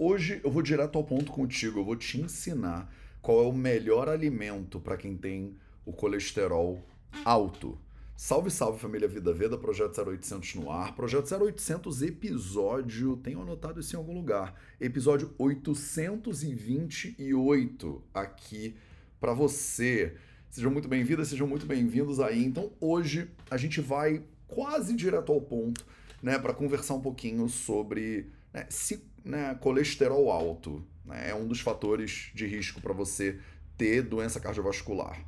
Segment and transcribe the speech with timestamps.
[0.00, 2.88] Hoje eu vou direto ao ponto contigo, eu vou te ensinar
[3.20, 6.80] qual é o melhor alimento para quem tem o colesterol
[7.24, 7.76] alto.
[8.14, 10.94] Salve, salve família Vida Veda, Projeto 0800 no ar.
[10.94, 18.76] Projeto 0800, episódio, tenho anotado isso em algum lugar, episódio 828 aqui
[19.18, 20.14] para você.
[20.48, 22.44] Sejam muito bem-vindas, sejam muito bem-vindos aí.
[22.44, 25.84] Então, hoje a gente vai quase direto ao ponto,
[26.22, 31.60] né, para conversar um pouquinho sobre né, se né, colesterol alto né, é um dos
[31.60, 33.38] fatores de risco para você
[33.76, 35.18] ter doença cardiovascular.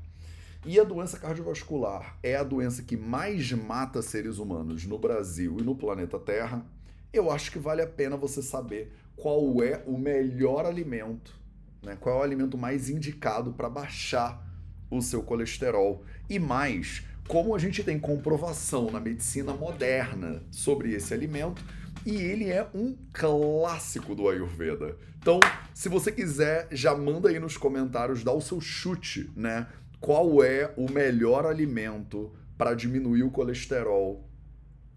[0.67, 5.63] E a doença cardiovascular é a doença que mais mata seres humanos no Brasil e
[5.63, 6.67] no planeta Terra.
[7.13, 11.35] Eu acho que vale a pena você saber qual é o melhor alimento,
[11.83, 11.97] né?
[11.99, 14.47] qual é o alimento mais indicado para baixar
[14.91, 16.05] o seu colesterol.
[16.29, 21.65] E mais, como a gente tem comprovação na medicina moderna sobre esse alimento,
[22.05, 24.97] e ele é um clássico do Ayurveda.
[25.19, 25.39] Então,
[25.75, 29.67] se você quiser, já manda aí nos comentários, dá o seu chute, né?
[30.01, 34.27] Qual é o melhor alimento para diminuir o colesterol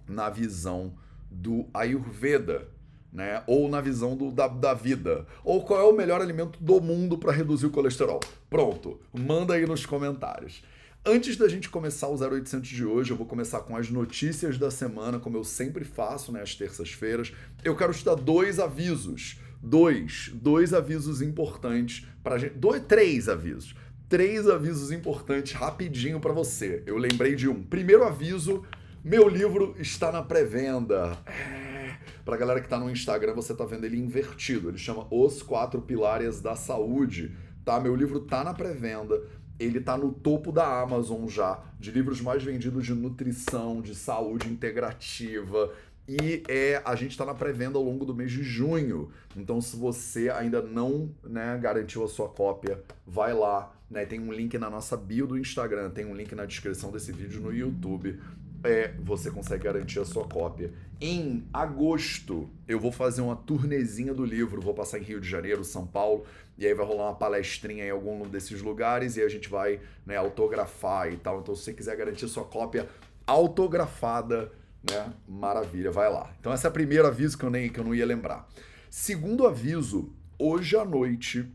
[0.07, 0.93] na visão
[1.29, 2.69] do Ayurveda,
[3.11, 3.43] né?
[3.47, 5.25] Ou na visão do, da, da vida.
[5.43, 8.21] Ou qual é o melhor alimento do mundo para reduzir o colesterol?
[8.49, 10.63] Pronto, manda aí nos comentários.
[11.05, 14.71] Antes da gente começar o 0800 de hoje, eu vou começar com as notícias da
[14.71, 17.33] semana, como eu sempre faço, né, às terças-feiras.
[17.61, 19.37] Eu quero te dar dois avisos.
[19.61, 22.53] Dois, dois avisos importantes para gente.
[22.53, 23.75] Dois, três avisos.
[24.07, 26.81] Três avisos importantes rapidinho para você.
[26.85, 27.61] Eu lembrei de um.
[27.61, 28.63] Primeiro aviso:
[29.03, 31.17] meu livro está na pré-venda.
[31.25, 31.97] É...
[32.23, 34.69] Para galera que está no Instagram, você está vendo ele invertido.
[34.69, 37.35] Ele chama Os Quatro Pilares da Saúde.
[37.65, 37.77] Tá?
[37.79, 39.21] Meu livro tá na pré-venda
[39.63, 44.49] ele está no topo da Amazon já, de livros mais vendidos de nutrição, de saúde
[44.49, 45.71] integrativa.
[46.07, 49.09] E é, a gente está na pré-venda ao longo do mês de junho.
[49.35, 53.73] Então, se você ainda não né, garantiu a sua cópia, vai lá.
[53.89, 57.11] Né, tem um link na nossa bio do Instagram, tem um link na descrição desse
[57.11, 58.19] vídeo no YouTube
[58.63, 60.71] é, você consegue garantir a sua cópia.
[61.05, 65.61] Em agosto, eu vou fazer uma turnezinha do livro, vou passar em Rio de Janeiro,
[65.61, 66.25] São Paulo,
[66.57, 70.15] e aí vai rolar uma palestrinha em algum desses lugares e a gente vai né,
[70.15, 71.41] autografar e tal.
[71.41, 72.87] Então, se você quiser garantir sua cópia
[73.27, 74.49] autografada,
[74.89, 76.33] né, maravilha, vai lá.
[76.39, 78.47] Então, esse é o primeiro aviso que eu, nem, que eu não ia lembrar.
[78.89, 80.09] Segundo aviso,
[80.39, 81.51] hoje à noite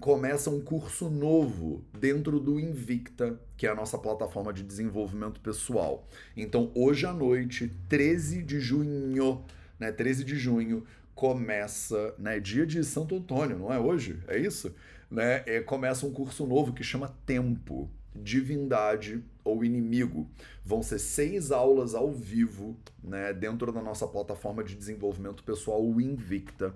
[0.00, 6.06] começa um curso novo dentro do Invicta, que é a nossa plataforma de desenvolvimento pessoal.
[6.36, 9.44] Então, hoje à noite, 13 de junho,
[9.78, 14.22] né, 13 de junho, começa, né, dia de Santo Antônio, não é hoje?
[14.28, 14.72] É isso?
[15.10, 15.42] Né?
[15.46, 20.30] É, começa um curso novo que chama Tempo, Divindade ou Inimigo.
[20.64, 26.00] Vão ser seis aulas ao vivo, né, dentro da nossa plataforma de desenvolvimento pessoal, o
[26.00, 26.72] Invicta.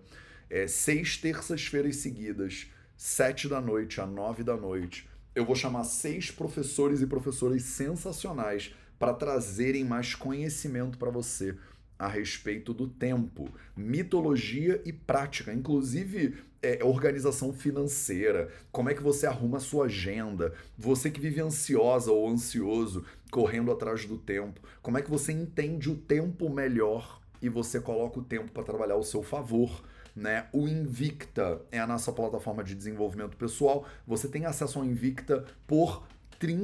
[0.50, 2.66] É, seis terças-feiras seguidas,
[3.04, 8.76] sete da noite a nove da noite, eu vou chamar seis professores e professoras sensacionais
[8.96, 11.56] para trazerem mais conhecimento para você
[11.98, 19.26] a respeito do tempo, mitologia e prática, inclusive é, organização financeira, como é que você
[19.26, 24.96] arruma a sua agenda, você que vive ansiosa ou ansioso, correndo atrás do tempo, como
[24.96, 29.02] é que você entende o tempo melhor e você coloca o tempo para trabalhar ao
[29.02, 29.82] seu favor
[30.14, 30.46] né?
[30.52, 33.86] O Invicta é a nossa plataforma de desenvolvimento pessoal.
[34.06, 36.06] Você tem acesso ao Invicta por
[36.40, 36.56] R$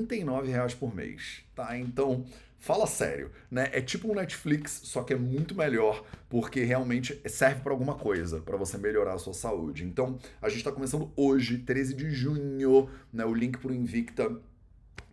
[0.45, 1.77] reais por mês, tá?
[1.79, 2.25] Então,
[2.59, 3.71] fala sério, né?
[3.73, 8.41] É tipo um Netflix, só que é muito melhor, porque realmente serve para alguma coisa,
[8.41, 9.85] para você melhorar a sua saúde.
[9.85, 13.25] Então, a gente está começando hoje, 13 de junho, né?
[13.25, 14.37] O link para o Invicta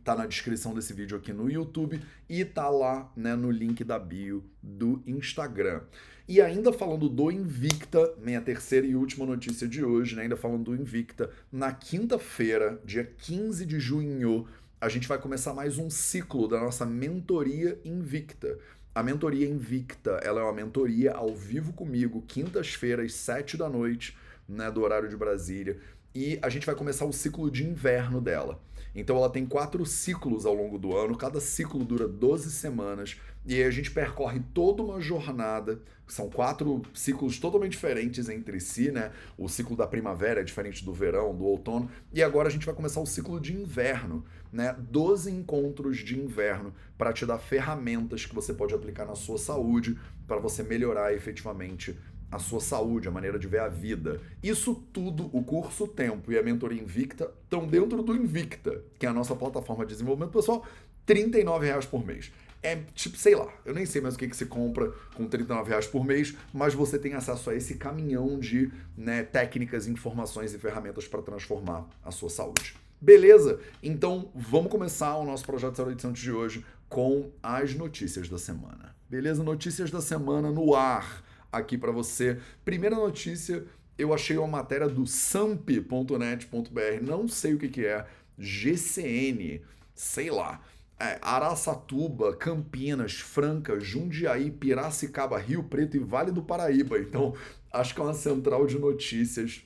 [0.06, 3.98] tá na descrição desse vídeo aqui no YouTube e tá lá, né, no link da
[3.98, 5.82] bio do Instagram.
[6.28, 10.64] E ainda falando do Invicta, minha terceira e última notícia de hoje, né, ainda falando
[10.64, 14.48] do Invicta, na quinta-feira, dia 15 de junho,
[14.82, 18.58] a gente vai começar mais um ciclo da nossa mentoria Invicta.
[18.96, 24.18] A mentoria Invicta, ela é uma mentoria ao vivo comigo, quintas-feiras, sete da noite,
[24.50, 25.78] né, do horário de Brasília.
[26.16, 28.60] E a gente vai começar o ciclo de inverno dela.
[28.96, 33.56] Então ela tem quatro ciclos ao longo do ano, cada ciclo dura 12 semanas, e
[33.56, 35.80] aí a gente percorre toda uma jornada.
[36.08, 39.12] São quatro ciclos totalmente diferentes entre si, né?
[39.38, 42.76] O ciclo da primavera é diferente do verão, do outono, e agora a gente vai
[42.76, 44.76] começar o ciclo de inverno, né?
[44.78, 49.98] 12 encontros de inverno para te dar ferramentas que você pode aplicar na sua saúde
[50.28, 51.98] para você melhorar efetivamente
[52.32, 54.20] a sua saúde, a maneira de ver a vida.
[54.44, 59.10] Isso tudo, o curso Tempo e a mentoria Invicta, estão dentro do Invicta, que é
[59.10, 60.66] a nossa plataforma de desenvolvimento pessoal,
[61.08, 62.32] R$ reais por mês.
[62.66, 65.70] É tipo, sei lá, eu nem sei mais o que, que se compra com 39
[65.70, 70.58] reais por mês, mas você tem acesso a esse caminhão de né, técnicas, informações e
[70.58, 72.76] ferramentas para transformar a sua saúde.
[73.00, 73.60] Beleza?
[73.84, 78.96] Então vamos começar o nosso projeto 0800 de hoje com as notícias da semana.
[79.08, 79.44] Beleza?
[79.44, 82.40] Notícias da semana no ar aqui para você.
[82.64, 83.64] Primeira notícia,
[83.96, 88.08] eu achei uma matéria do samp.net.br, não sei o que, que é,
[88.40, 89.62] GCN,
[89.94, 90.60] sei lá
[91.00, 96.98] é, Araçatuba, Campinas, Franca, Jundiaí, Piracicaba, Rio Preto e Vale do Paraíba.
[97.00, 97.34] Então,
[97.72, 99.64] acho que é uma central de notícias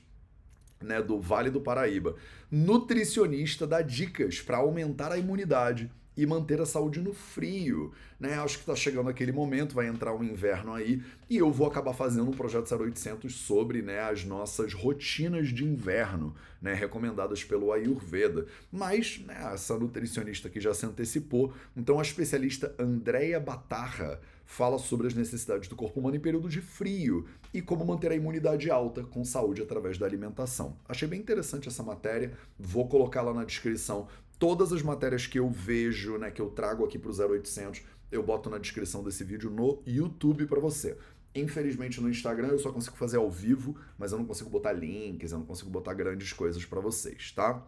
[0.80, 2.16] né, do Vale do Paraíba.
[2.50, 8.34] Nutricionista dá dicas para aumentar a imunidade e manter a saúde no frio, né?
[8.34, 11.94] Acho que está chegando aquele momento, vai entrar um inverno aí e eu vou acabar
[11.94, 18.46] fazendo um projeto 0800 sobre, né, as nossas rotinas de inverno, né, recomendadas pelo Ayurveda.
[18.70, 25.06] Mas, né, essa nutricionista aqui já se antecipou, então a especialista Andrea Batarra fala sobre
[25.06, 27.24] as necessidades do corpo humano em período de frio
[27.54, 30.76] e como manter a imunidade alta com saúde através da alimentação.
[30.86, 34.08] Achei bem interessante essa matéria, vou colocar lá na descrição
[34.40, 38.22] todas as matérias que eu vejo, né, que eu trago aqui para o 0800, eu
[38.22, 40.96] boto na descrição desse vídeo no YouTube para você.
[41.34, 45.30] Infelizmente no Instagram eu só consigo fazer ao vivo, mas eu não consigo botar links,
[45.30, 47.62] eu não consigo botar grandes coisas para vocês, tá?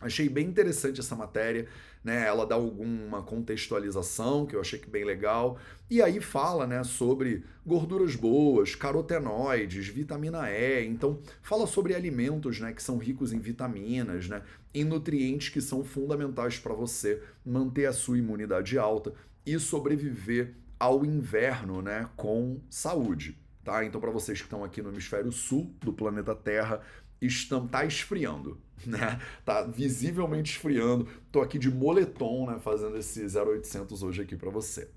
[0.00, 1.66] Achei bem interessante essa matéria,
[2.02, 2.26] né?
[2.26, 5.58] Ela dá alguma contextualização que eu achei que bem legal.
[5.90, 10.84] E aí fala, né, sobre gorduras boas, carotenoides, vitamina E.
[10.86, 14.42] Então, fala sobre alimentos, né, que são ricos em vitaminas, né,
[14.74, 19.14] em nutrientes que são fundamentais para você manter a sua imunidade alta
[19.46, 23.38] e sobreviver ao inverno, né, com saúde.
[23.62, 23.84] Tá?
[23.84, 26.82] Então, para vocês que estão aqui no hemisfério sul do planeta Terra,
[27.20, 29.20] estão, tá esfriando, né?
[29.44, 31.08] Tá visivelmente esfriando.
[31.30, 34.88] Tô aqui de moletom, né, fazendo esse 0800 hoje aqui para você.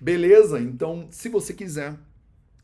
[0.00, 0.60] Beleza?
[0.60, 1.98] Então, se você quiser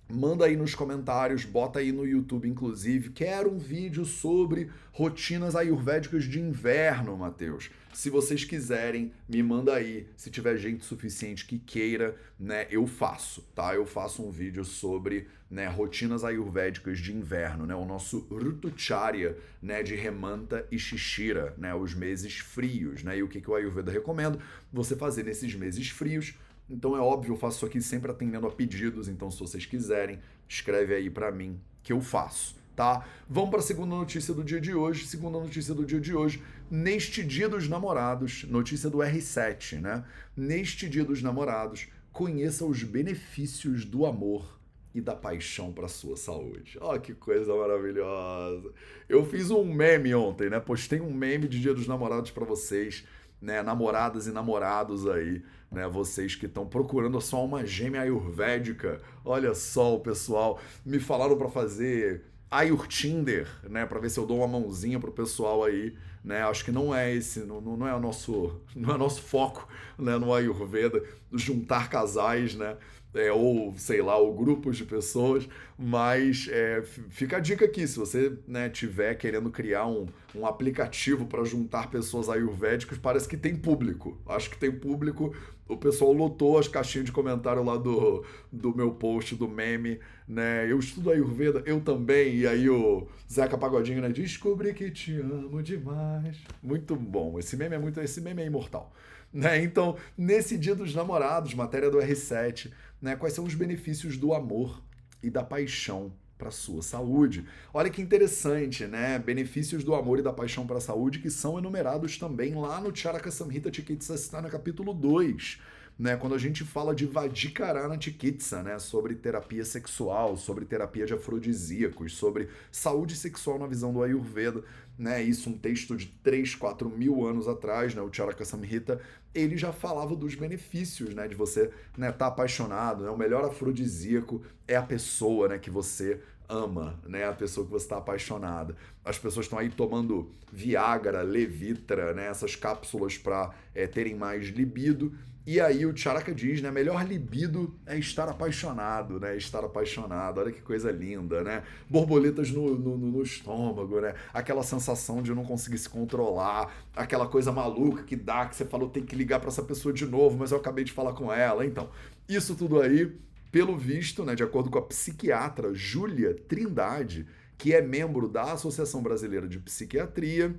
[0.08, 3.10] Manda aí nos comentários, bota aí no YouTube, inclusive.
[3.10, 7.70] Quero um vídeo sobre rotinas ayurvédicas de inverno, Matheus.
[7.92, 10.06] Se vocês quiserem, me manda aí.
[10.16, 13.74] Se tiver gente suficiente que queira, né, eu faço, tá?
[13.74, 17.74] Eu faço um vídeo sobre né, rotinas ayurvédicas de inverno, né?
[17.74, 21.74] O nosso Rutucharya, né, de Remanta e Shishira, né?
[21.74, 23.18] Os meses frios, né?
[23.18, 24.38] E o que, que o Ayurveda recomenda?
[24.72, 26.34] Você fazer nesses meses frios
[26.68, 30.18] então é óbvio, eu faço isso aqui sempre atendendo a pedidos, então se vocês quiserem,
[30.48, 33.06] escreve aí para mim que eu faço, tá?
[33.28, 35.06] Vamos para a segunda notícia do dia de hoje.
[35.06, 40.04] Segunda notícia do dia de hoje, neste Dia dos Namorados, notícia do R7, né?
[40.36, 44.56] Neste Dia dos Namorados, conheça os benefícios do amor
[44.96, 46.78] e da paixão para sua saúde.
[46.80, 48.72] Ó, oh, que coisa maravilhosa.
[49.06, 50.58] Eu fiz um meme ontem, né?
[50.58, 53.06] Postei um meme de Dia dos Namorados para vocês,
[53.40, 53.62] né?
[53.62, 55.86] Namoradas e namorados aí né?
[55.88, 59.00] Vocês que estão procurando só uma gêmea ayurvédica.
[59.24, 60.60] Olha só o pessoal.
[60.84, 63.84] Me falaram para fazer Ayur Tinder, né?
[63.86, 66.42] Para ver se eu dou uma mãozinha pro pessoal aí, né?
[66.42, 69.68] Acho que não é esse, não, não é o nosso, não é nosso foco,
[69.98, 70.16] né?
[70.16, 71.02] No Ayurveda,
[71.32, 72.76] juntar casais, né?
[73.16, 75.48] É, ou sei lá, ou grupos de pessoas,
[75.78, 81.26] mas é, fica a dica aqui, se você né, tiver querendo criar um, um aplicativo
[81.26, 84.18] para juntar pessoas ayurvédicas, parece que tem público.
[84.26, 85.34] Acho que tem público.
[85.68, 89.98] O pessoal lotou as caixinhas de comentário lá do, do meu post, do meme,
[90.28, 90.70] né?
[90.70, 92.36] Eu estudo Ayurveda, eu também.
[92.36, 94.08] E aí o Zeca Pagodinho, né?
[94.10, 96.38] Descobri que te amo demais.
[96.62, 97.36] Muito bom.
[97.36, 98.00] Esse meme é muito.
[98.00, 98.92] Esse meme é imortal.
[99.36, 99.62] Né?
[99.62, 103.16] Então, nesse dia dos namorados, matéria do R7, né?
[103.16, 104.82] Quais são os benefícios do amor
[105.22, 107.46] e da paixão para sua saúde.
[107.72, 109.18] Olha que interessante, né?
[109.18, 112.94] Benefícios do amor e da paixão para a saúde que são enumerados também lá no
[112.94, 115.58] Charaka Samhita Chikitsa, está no capítulo 2
[115.98, 121.14] né, quando a gente fala de Vadikarana Chikitsa, né, sobre terapia sexual, sobre terapia de
[121.14, 124.62] afrodisíacos, sobre saúde sexual na visão do Ayurveda,
[124.98, 129.00] né, isso um texto de 3, 4 mil anos atrás, né, o Charaka Samhita,
[129.34, 133.44] ele já falava dos benefícios, né, de você estar né, tá apaixonado, né, o melhor
[133.44, 137.26] afrodisíaco é a pessoa, né, que você ama, né?
[137.26, 138.76] A pessoa que você está apaixonada.
[139.04, 142.26] As pessoas estão aí tomando Viagra, Levitra, né?
[142.26, 145.12] Essas cápsulas para é, terem mais libido.
[145.46, 146.72] E aí o Charaka diz, né?
[146.72, 149.36] Melhor libido é estar apaixonado, né?
[149.36, 150.40] Estar apaixonado.
[150.40, 151.62] Olha que coisa linda, né?
[151.88, 154.14] Borboletas no, no, no estômago, né?
[154.34, 158.88] Aquela sensação de não conseguir se controlar, aquela coisa maluca que dá, que você falou,
[158.88, 161.64] tem que ligar para essa pessoa de novo, mas eu acabei de falar com ela.
[161.64, 161.88] Então,
[162.28, 163.16] isso tudo aí,
[163.52, 164.34] pelo visto, né?
[164.34, 167.24] De acordo com a psiquiatra Júlia Trindade,
[167.56, 170.56] que é membro da Associação Brasileira de Psiquiatria,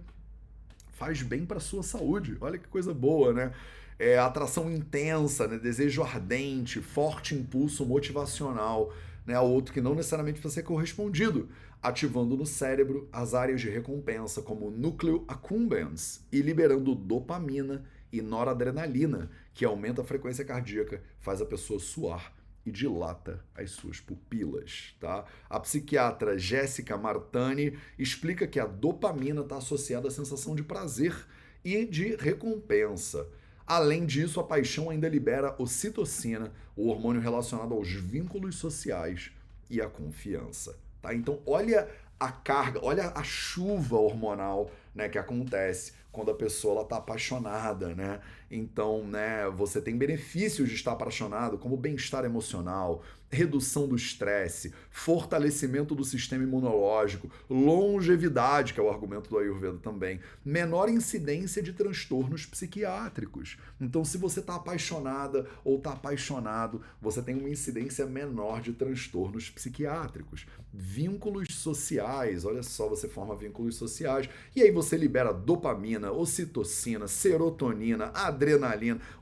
[0.94, 2.38] faz bem para sua saúde.
[2.40, 3.52] Olha que coisa boa, né?
[4.00, 5.58] É, atração intensa, né?
[5.58, 8.94] desejo ardente, forte impulso motivacional,
[9.26, 9.40] né?
[9.40, 11.50] outro que não necessariamente precisa ser correspondido,
[11.82, 19.30] ativando no cérebro as áreas de recompensa, como núcleo accumbens, e liberando dopamina e noradrenalina,
[19.54, 22.34] que aumenta a frequência cardíaca, faz a pessoa suar
[22.66, 25.24] e dilata as suas pupilas, tá?
[25.50, 31.16] A psiquiatra Jéssica Martani explica que a dopamina está associada à sensação de prazer
[31.64, 33.26] e de recompensa.
[33.68, 39.30] Além disso, a paixão ainda libera ocitocina, o hormônio relacionado aos vínculos sociais
[39.70, 41.14] e à confiança, tá?
[41.14, 46.96] Então, olha a carga, olha a chuva hormonal, né, que acontece quando a pessoa está
[46.96, 48.22] apaixonada, né?
[48.50, 55.94] Então, né, você tem benefícios de estar apaixonado, como bem-estar emocional, redução do estresse, fortalecimento
[55.94, 62.46] do sistema imunológico, longevidade, que é o argumento do Ayurveda também, menor incidência de transtornos
[62.46, 63.58] psiquiátricos.
[63.82, 69.50] Então, se você está apaixonada ou está apaixonado, você tem uma incidência menor de transtornos
[69.50, 70.46] psiquiátricos.
[70.74, 78.12] Vínculos sociais, olha só, você forma vínculos sociais e aí você libera dopamina, ocitocina, serotonina,
[78.14, 78.37] adrenalina,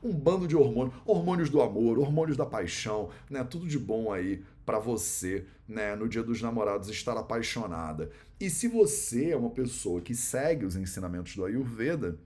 [0.02, 3.42] um bando de hormônios, hormônios do amor, hormônios da paixão, né?
[3.44, 8.10] Tudo de bom aí para você, né, no Dia dos Namorados estar apaixonada.
[8.38, 12.18] E se você é uma pessoa que segue os ensinamentos do Ayurveda,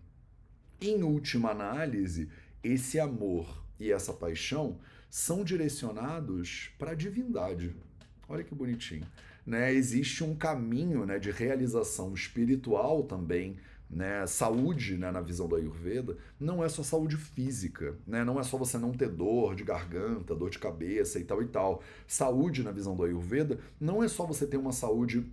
[0.81, 2.31] em última análise,
[2.65, 4.79] esse amor e essa paixão
[5.11, 7.75] são direcionados para a divindade.
[8.29, 9.07] Olha que bonitinho.
[9.45, 9.73] Né?
[9.75, 13.57] Existe um caminho né, de realização espiritual também
[13.91, 18.23] né, saúde, né, na visão do Ayurveda, não é só saúde física, né?
[18.23, 21.47] Não é só você não ter dor de garganta, dor de cabeça e tal e
[21.47, 21.83] tal.
[22.07, 25.27] Saúde, na visão do Ayurveda, não é só você ter uma saúde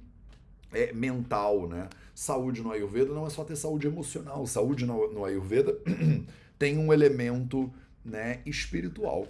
[0.74, 1.88] é, mental, né?
[2.16, 4.48] Saúde no Ayurveda não é só ter saúde emocional.
[4.48, 5.78] Saúde no, no Ayurveda
[6.58, 7.72] tem um elemento
[8.04, 9.28] né, espiritual.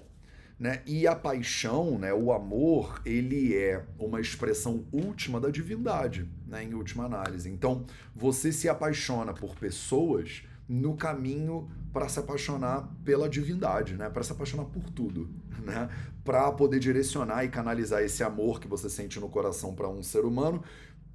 [0.60, 0.82] Né?
[0.88, 6.74] E a paixão, né, o amor, ele é uma expressão última da divindade, né, em
[6.74, 7.48] última análise.
[7.48, 7.86] Então,
[8.16, 14.10] você se apaixona por pessoas no caminho para se apaixonar pela divindade, né?
[14.10, 15.30] Para se apaixonar por tudo,
[15.64, 15.90] né?
[16.24, 20.26] Para poder direcionar e canalizar esse amor que você sente no coração para um ser
[20.26, 20.64] humano,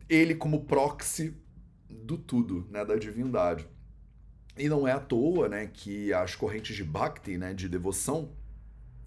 [0.08, 1.36] ele como proxy
[1.88, 3.66] do tudo, né, da divindade.
[4.56, 8.30] E não é à toa, né, que as correntes de bhakti, né, de devoção,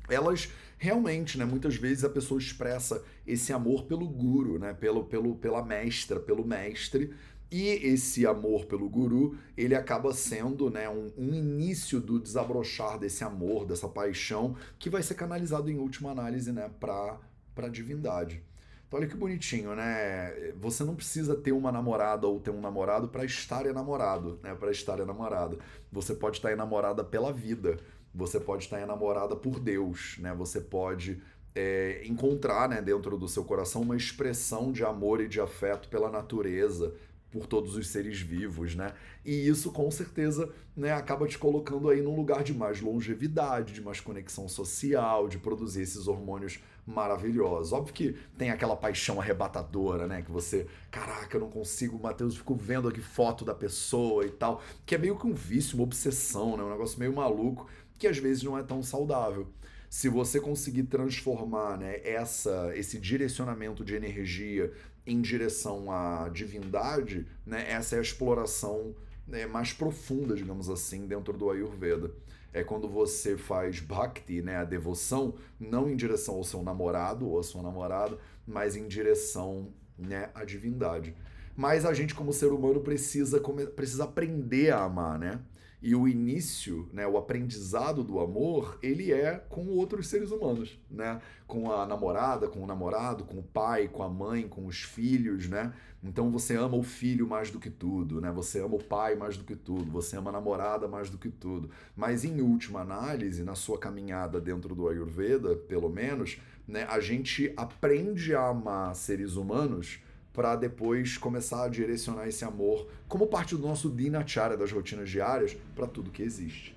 [0.09, 5.35] elas realmente, né, muitas vezes a pessoa expressa esse amor pelo guru, né, pelo, pelo,
[5.35, 7.13] pela mestra, pelo mestre,
[7.51, 13.23] e esse amor pelo guru, ele acaba sendo né, um, um, início do desabrochar desse
[13.23, 17.17] amor, dessa paixão, que vai ser canalizado em última análise né, para
[17.57, 18.43] a divindade.
[18.87, 20.53] Então olha que bonitinho, né?
[20.59, 24.53] Você não precisa ter uma namorada ou ter um namorado para estar enamorado, né?
[24.53, 25.59] Para estar enamorado.
[25.91, 27.79] Você pode estar enamorada pela vida.
[28.15, 30.33] Você pode estar enamorada por Deus, né?
[30.33, 31.21] Você pode
[31.53, 36.09] é, encontrar né, dentro do seu coração uma expressão de amor e de afeto pela
[36.09, 36.93] natureza,
[37.29, 38.93] por todos os seres vivos, né?
[39.25, 43.81] E isso com certeza né, acaba te colocando aí num lugar de mais longevidade, de
[43.81, 47.73] mais conexão social, de produzir esses hormônios maravilhosos.
[47.73, 50.21] Óbvio que tem aquela paixão arrebatadora, né?
[50.21, 54.61] Que você, caraca, eu não consigo, Matheus, fico vendo aqui foto da pessoa e tal,
[54.85, 56.63] que é meio que um vício, uma obsessão, né?
[56.63, 57.67] Um negócio meio maluco
[57.97, 59.47] que às vezes não é tão saudável.
[59.89, 64.73] Se você conseguir transformar né, essa, esse direcionamento de energia
[65.05, 68.95] em direção à divindade, né, essa é a exploração
[69.27, 72.11] né, mais profunda, digamos assim, dentro do Ayurveda.
[72.51, 77.39] É quando você faz bhakti, né, a devoção, não em direção ao seu namorado ou
[77.39, 81.15] à sua namorada, mas em direção né, à divindade.
[81.55, 83.41] Mas a gente, como ser humano, precisa,
[83.75, 85.39] precisa aprender a amar, né?
[85.85, 91.21] E o início, né, o aprendizado do amor, ele é com outros seres humanos, né?
[91.45, 95.47] Com a namorada, com o namorado, com o pai, com a mãe, com os filhos,
[95.47, 95.71] né?
[96.03, 98.31] Então você ama o filho mais do que tudo, né?
[98.31, 101.29] Você ama o pai mais do que tudo, você ama a namorada mais do que
[101.29, 101.69] tudo.
[101.95, 107.53] Mas em última análise, na sua caminhada dentro do Ayurveda, pelo menos, né, a gente
[107.55, 109.99] aprende a amar seres humanos
[110.35, 115.55] para depois começar a direcionar esse amor como parte do nosso dinacharya, das rotinas diárias,
[115.73, 116.75] para tudo que existe.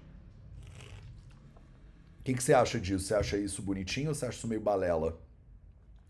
[2.20, 3.06] O que, que você acha disso?
[3.06, 5.18] Você acha isso bonitinho ou você acha isso meio balela?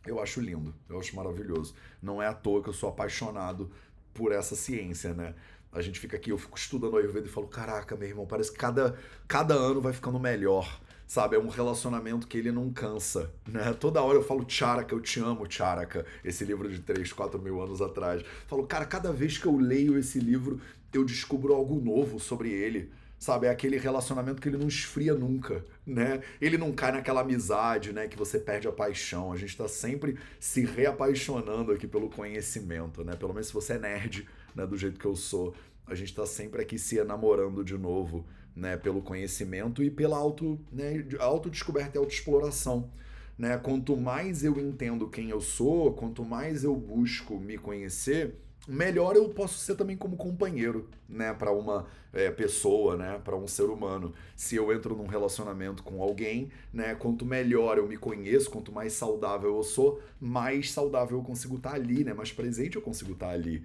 [0.06, 1.74] Eu acho lindo, eu acho maravilhoso.
[2.02, 3.70] Não é à toa que eu sou apaixonado
[4.12, 5.34] por essa ciência, né?
[5.72, 8.58] A gente fica aqui, eu fico estudando Ayurveda e falo, caraca, meu irmão, parece que
[8.58, 11.34] cada, cada ano vai ficando melhor sabe?
[11.34, 13.72] É um relacionamento que ele não cansa, né?
[13.72, 17.60] Toda hora eu falo Charaka, eu te amo, Charaka, esse livro de 3, 4 mil
[17.62, 18.22] anos atrás.
[18.46, 20.60] Falo, cara, cada vez que eu leio esse livro,
[20.92, 23.46] eu descubro algo novo sobre ele, sabe?
[23.46, 26.20] É aquele relacionamento que ele não esfria nunca, né?
[26.42, 28.06] Ele não cai naquela amizade, né?
[28.06, 29.32] Que você perde a paixão.
[29.32, 33.16] A gente está sempre se reapaixonando aqui pelo conhecimento, né?
[33.16, 34.66] Pelo menos se você é nerd, né?
[34.66, 35.54] Do jeito que eu sou,
[35.88, 38.76] a gente está sempre aqui se enamorando de novo, né?
[38.76, 41.04] Pelo conhecimento e pela auto, né?
[41.18, 42.90] autodescoberta e autoexploração.
[43.36, 43.56] Né?
[43.56, 48.34] Quanto mais eu entendo quem eu sou, quanto mais eu busco me conhecer,
[48.66, 53.46] melhor eu posso ser também como companheiro, né, para uma é, pessoa, né, para um
[53.46, 54.12] ser humano.
[54.36, 58.92] Se eu entro num relacionamento com alguém, né, quanto melhor eu me conheço, quanto mais
[58.92, 63.12] saudável eu sou, mais saudável eu consigo estar tá ali, né, mais presente eu consigo
[63.12, 63.64] estar tá ali.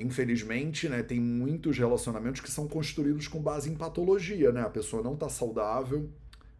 [0.00, 4.62] Infelizmente, né, tem muitos relacionamentos que são construídos com base em patologia, né?
[4.62, 6.08] A pessoa não está saudável,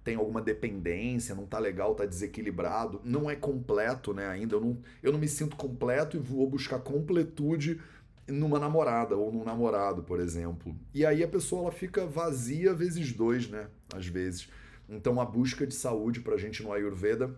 [0.03, 4.57] tem alguma dependência, não tá legal, tá desequilibrado, não é completo, né, ainda.
[4.57, 7.81] Eu não, eu não me sinto completo e vou buscar completude
[8.27, 10.75] numa namorada ou num namorado, por exemplo.
[10.95, 14.49] E aí a pessoa ela fica vazia vezes dois, né, às vezes.
[14.89, 17.35] Então a busca de saúde pra gente no Ayurveda,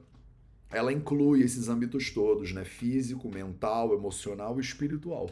[0.70, 5.28] ela inclui esses âmbitos todos, né, físico, mental, emocional e espiritual.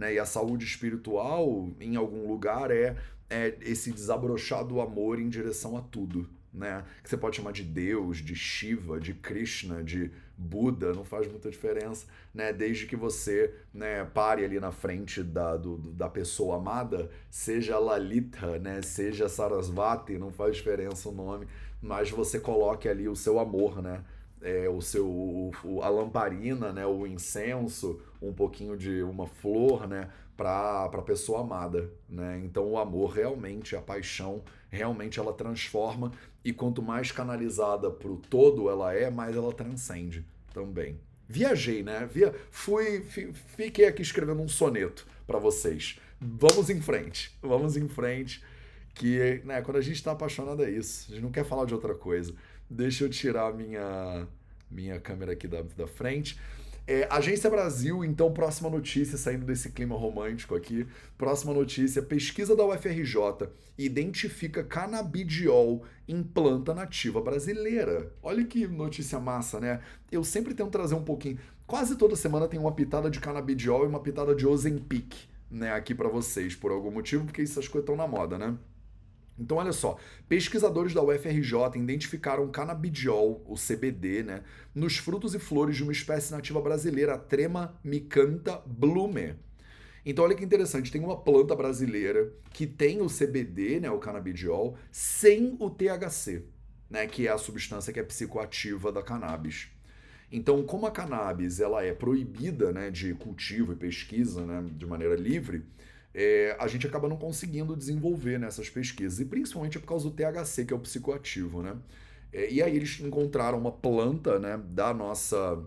[0.00, 0.14] Né?
[0.14, 2.96] E a saúde espiritual, em algum lugar, é,
[3.28, 6.84] é esse desabrochar do amor em direção a tudo né?
[7.02, 11.50] Que você pode chamar de Deus, de Shiva, de Krishna, de Buda, não faz muita
[11.50, 12.52] diferença, né?
[12.52, 18.58] Desde que você né, pare ali na frente da, do, da pessoa amada, seja Lalita,
[18.58, 18.82] né?
[18.82, 21.46] Seja Sarasvati, não faz diferença o nome,
[21.80, 24.04] mas você coloque ali o seu amor, né?
[24.42, 30.10] É, o seu o, a lamparina, né, o incenso, um pouquinho de uma flor, né,
[30.36, 32.40] para a pessoa amada, né?
[32.42, 36.12] Então o amor realmente, a paixão realmente ela transforma
[36.42, 40.24] e quanto mais canalizada para o todo ela é, mais ela transcende
[40.54, 40.98] também.
[41.28, 42.08] Viajei, né?
[42.10, 46.00] Via, fui, fiquei aqui escrevendo um soneto para vocês.
[46.18, 48.42] Vamos em frente, vamos em frente.
[48.94, 51.10] Que, né, quando a gente está apaixonado é isso.
[51.10, 52.34] A gente não quer falar de outra coisa.
[52.68, 54.26] Deixa eu tirar minha
[54.70, 56.38] minha câmera aqui da, da frente.
[56.92, 60.84] É, Agência Brasil, então, próxima notícia, saindo desse clima romântico aqui.
[61.16, 63.48] Próxima notícia: pesquisa da UFRJ
[63.78, 68.12] identifica canabidiol em planta nativa brasileira.
[68.20, 69.80] Olha que notícia massa, né?
[70.10, 71.38] Eu sempre tento trazer um pouquinho.
[71.64, 75.14] Quase toda semana tem uma pitada de canabidiol e uma pitada de Ozempic,
[75.48, 78.58] né, aqui para vocês, por algum motivo, porque essas coisas estão na moda, né?
[79.40, 79.96] Então, olha só,
[80.28, 84.42] pesquisadores da UFRJ identificaram canabidiol, o CBD, né,
[84.74, 89.34] nos frutos e flores de uma espécie nativa brasileira, a Trema micanta blume.
[90.04, 94.76] Então, olha que interessante, tem uma planta brasileira que tem o CBD, né, o canabidiol,
[94.92, 96.44] sem o THC,
[96.90, 99.68] né, que é a substância que é psicoativa da cannabis.
[100.30, 105.16] Então, como a cannabis ela é proibida né, de cultivo e pesquisa né, de maneira
[105.16, 105.64] livre,
[106.14, 110.64] é, a gente acaba não conseguindo desenvolver nessas pesquisas, e principalmente por causa do THC,
[110.64, 111.76] que é o psicoativo, né?
[112.32, 115.64] É, e aí eles encontraram uma planta, né, da nossa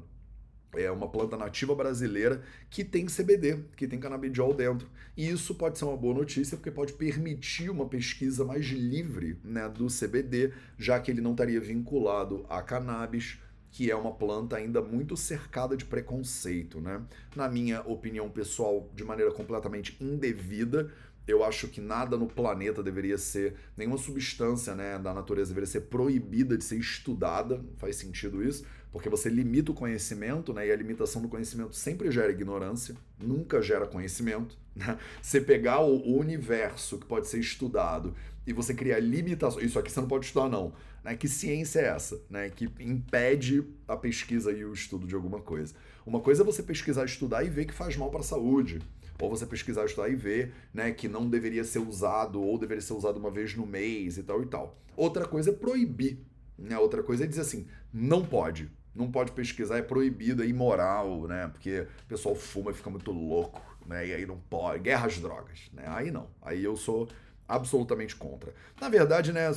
[0.76, 4.90] é uma planta nativa brasileira que tem CBD, que tem canabidiol dentro.
[5.16, 9.70] E isso pode ser uma boa notícia porque pode permitir uma pesquisa mais livre né,
[9.70, 13.38] do CBD, já que ele não estaria vinculado a cannabis,
[13.74, 17.02] que é uma planta ainda muito cercada de preconceito, né?
[17.36, 20.92] Na minha opinião pessoal, de maneira completamente indevida,
[21.28, 25.82] eu acho que nada no planeta deveria ser, nenhuma substância né, da natureza deveria ser
[25.82, 30.76] proibida de ser estudada, faz sentido isso, porque você limita o conhecimento, né, e a
[30.76, 34.56] limitação do conhecimento sempre gera ignorância, nunca gera conhecimento.
[34.76, 34.98] Né?
[35.22, 40.02] Você pegar o, universo que pode ser estudado e você criar limitações, isso aqui você
[40.02, 41.16] não pode estudar não, né?
[41.16, 42.20] Que ciência é essa?
[42.30, 42.50] Né?
[42.50, 45.74] Que impede a pesquisa e o estudo de alguma coisa.
[46.06, 48.82] Uma coisa é você pesquisar, estudar e ver que faz mal para a saúde.
[49.22, 52.94] Ou você pesquisar, estudar e ver né, que não deveria ser usado ou deveria ser
[52.94, 54.78] usado uma vez no mês e tal e tal.
[54.98, 56.20] Outra coisa é proibir.
[56.58, 56.78] Né?
[56.78, 58.70] Outra coisa é dizer assim, não pode.
[58.96, 61.48] Não pode pesquisar, é proibido, é imoral, né?
[61.48, 64.08] Porque o pessoal fuma e fica muito louco, né?
[64.08, 64.84] E aí não pode.
[64.84, 65.84] Guerra às drogas, né?
[65.88, 66.28] Aí não.
[66.42, 67.08] Aí eu sou
[67.48, 68.54] absolutamente contra.
[68.80, 69.52] Na verdade, né,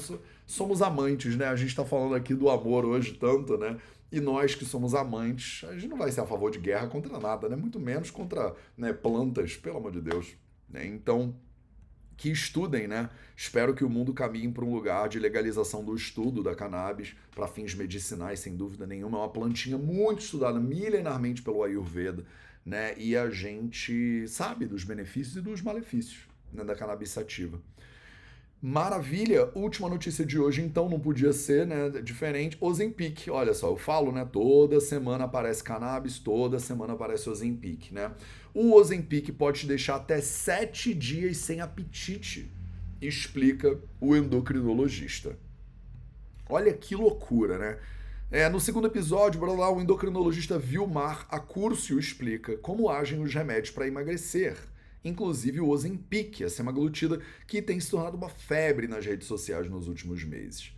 [0.46, 1.46] somos amantes, né?
[1.46, 3.78] A gente está falando aqui do amor hoje tanto, né?
[4.10, 7.18] E nós que somos amantes, a gente não vai ser a favor de guerra contra
[7.18, 7.56] nada, né?
[7.56, 10.36] Muito menos contra né, plantas, pelo amor de Deus.
[10.68, 10.86] Né?
[10.86, 11.34] Então,
[12.16, 13.10] que estudem, né?
[13.36, 17.46] Espero que o mundo caminhe para um lugar de legalização do estudo da cannabis para
[17.46, 19.18] fins medicinais, sem dúvida nenhuma.
[19.18, 22.24] É uma plantinha muito estudada milenarmente pelo Ayurveda,
[22.66, 22.94] né?
[22.98, 27.60] E a gente sabe dos benefícios e dos malefícios né, da cannabis sativa.
[28.60, 29.50] Maravilha!
[29.54, 32.56] Última notícia de hoje, então, não podia ser né, diferente.
[32.60, 34.24] Ozempic, olha só, eu falo, né?
[34.24, 38.10] Toda semana aparece cannabis, toda semana aparece Ozempic, né?
[38.52, 42.50] O Ozempic pode te deixar até sete dias sem apetite.
[43.00, 45.38] explica o endocrinologista.
[46.48, 47.78] Olha que loucura, né?
[48.28, 53.86] É, no segundo episódio, lá, o endocrinologista Vilmar Acúrcio explica como agem os remédios para
[53.86, 54.56] emagrecer,
[55.04, 59.86] inclusive o Ozempic, a semaglutida, que tem se tornado uma febre nas redes sociais nos
[59.86, 60.72] últimos meses.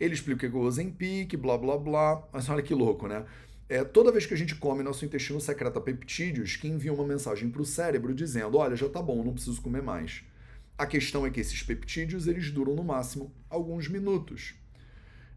[0.00, 3.26] Ele explica que é o Ozempic, blá blá blá, mas olha que louco, né?
[3.68, 7.50] É, toda vez que a gente come, nosso intestino secreta peptídeos que enviam uma mensagem
[7.50, 10.24] para o cérebro dizendo: olha, já tá bom, não preciso comer mais.
[10.78, 14.54] A questão é que esses peptídeos eles duram no máximo alguns minutos.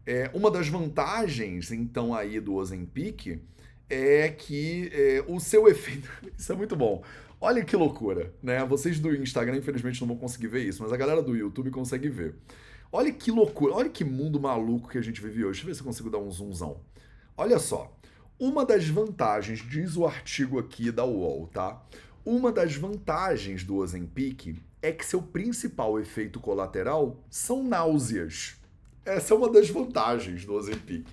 [0.08, 3.38] É, uma das vantagens, então, aí do Ozempic
[3.90, 6.08] é que é, o seu efeito.
[6.34, 7.02] Isso é muito bom.
[7.38, 8.64] Olha que loucura, né?
[8.64, 12.08] Vocês do Instagram, infelizmente, não vão conseguir ver isso, mas a galera do YouTube consegue
[12.08, 12.36] ver.
[12.90, 15.62] Olha que loucura, olha que mundo maluco que a gente vive hoje.
[15.62, 16.80] Deixa eu ver se eu consigo dar um zoomzão.
[17.36, 17.94] Olha só.
[18.38, 21.84] Uma das vantagens, diz o artigo aqui da UOL, tá?
[22.24, 28.57] Uma das vantagens do Ozempic é que seu principal efeito colateral são náuseas.
[29.08, 31.06] Essa é uma das vantagens do Ozempic.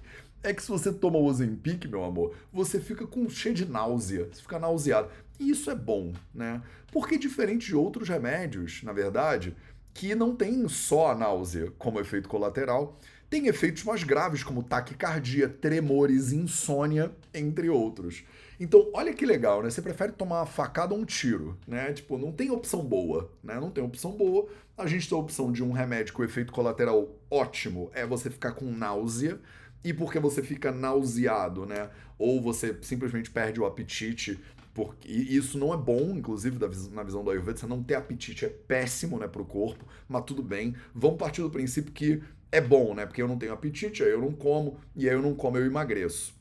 [0.44, 4.28] É que se você toma o Ozempic, meu amor, você fica com cheio de náusea,
[4.30, 5.10] você fica nauseado.
[5.40, 6.62] E isso é bom, né?
[6.92, 9.56] Porque diferente de outros remédios, na verdade,
[9.94, 15.48] que não tem só a náusea como efeito colateral, tem efeitos mais graves como taquicardia,
[15.48, 18.26] tremores, insônia, entre outros.
[18.60, 19.70] Então, olha que legal, né?
[19.70, 21.92] Você prefere tomar uma facada ou um tiro, né?
[21.94, 23.60] Tipo, não tem opção boa, né?
[23.60, 24.48] Não tem opção boa.
[24.78, 28.54] A gente tem a opção de um remédio com efeito colateral ótimo, é você ficar
[28.54, 29.40] com náusea.
[29.84, 31.92] E porque você fica nauseado, né?
[32.18, 34.40] Ou você simplesmente perde o apetite
[34.74, 36.60] porque isso não é bom, inclusive,
[36.92, 40.44] na visão do Ayurveda, você não ter apetite é péssimo, né, pro corpo, mas tudo
[40.44, 40.76] bem.
[40.94, 43.06] Vamos partir do princípio que é bom, né?
[43.06, 45.66] Porque eu não tenho apetite, aí eu não como, e aí eu não como, eu
[45.66, 46.36] emagreço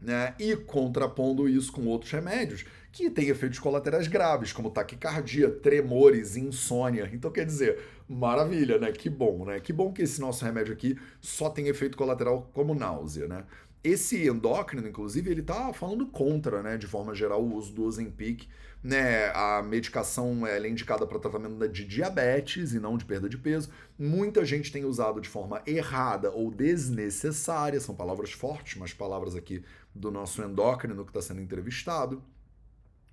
[0.00, 0.34] né?
[0.38, 7.10] E contrapondo isso com outros remédios que têm efeitos colaterais graves, como taquicardia, tremores, insônia.
[7.12, 7.78] Então, quer dizer,
[8.08, 8.92] maravilha, né?
[8.92, 9.58] Que bom, né?
[9.58, 13.44] Que bom que esse nosso remédio aqui só tem efeito colateral como náusea, né?
[13.82, 18.48] Esse endócrino, inclusive, ele tá falando contra, né, de forma geral, o uso do Ozempic,
[18.82, 19.30] né?
[19.34, 23.70] A medicação é indicada para tratamento de diabetes e não de perda de peso.
[23.98, 29.62] Muita gente tem usado de forma errada ou desnecessária, são palavras fortes, mas palavras aqui
[29.94, 32.22] do nosso endócrino que está sendo entrevistado.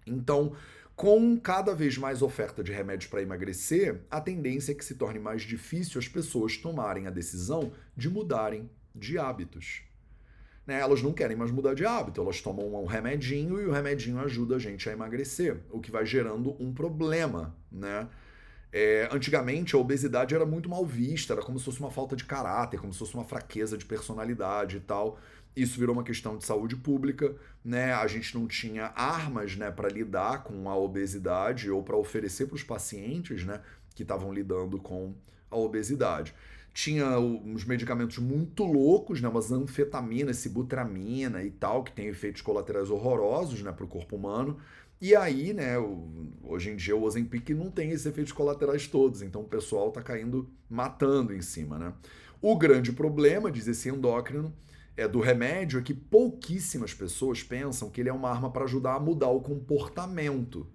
[0.05, 0.55] Então,
[0.95, 5.19] com cada vez mais oferta de remédios para emagrecer, a tendência é que se torne
[5.19, 9.83] mais difícil as pessoas tomarem a decisão de mudarem de hábitos.
[10.65, 10.79] Né?
[10.79, 14.55] Elas não querem mais mudar de hábito, elas tomam um remedinho e o remedinho ajuda
[14.55, 18.07] a gente a emagrecer, o que vai gerando um problema, né?
[18.73, 22.23] É, antigamente a obesidade era muito mal vista, era como se fosse uma falta de
[22.23, 25.19] caráter, como se fosse uma fraqueza de personalidade e tal.
[25.55, 27.93] Isso virou uma questão de saúde pública, né?
[27.93, 32.55] A gente não tinha armas, né, para lidar com a obesidade ou para oferecer para
[32.55, 33.61] os pacientes, né,
[33.93, 35.13] que estavam lidando com
[35.49, 36.33] a obesidade.
[36.73, 42.89] Tinha uns medicamentos muito loucos, né, umas anfetaminas, sibutramina e tal, que tem efeitos colaterais
[42.89, 44.57] horrorosos, né, para o corpo humano.
[45.01, 45.73] E aí, né,
[46.43, 50.01] hoje em dia o Ozempic não tem esses efeitos colaterais todos, então o pessoal tá
[50.01, 51.93] caindo matando em cima, né?
[52.41, 54.53] O grande problema, diz esse endócrino,
[54.95, 58.95] é, do remédio é que pouquíssimas pessoas pensam que ele é uma arma para ajudar
[58.95, 60.67] a mudar o comportamento.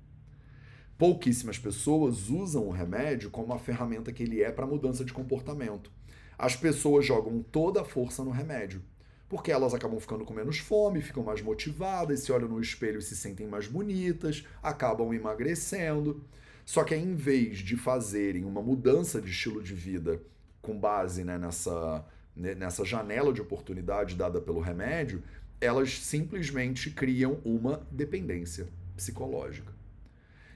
[0.96, 5.92] Pouquíssimas pessoas usam o remédio como a ferramenta que ele é para mudança de comportamento.
[6.38, 8.83] As pessoas jogam toda a força no remédio,
[9.29, 13.02] porque elas acabam ficando com menos fome, ficam mais motivadas, se olham no espelho e
[13.02, 16.24] se sentem mais bonitas, acabam emagrecendo.
[16.64, 20.20] Só que em vez de fazerem uma mudança de estilo de vida
[20.62, 22.05] com base né, nessa
[22.37, 25.22] nessa janela de oportunidade dada pelo remédio,
[25.61, 29.72] elas simplesmente criam uma dependência psicológica.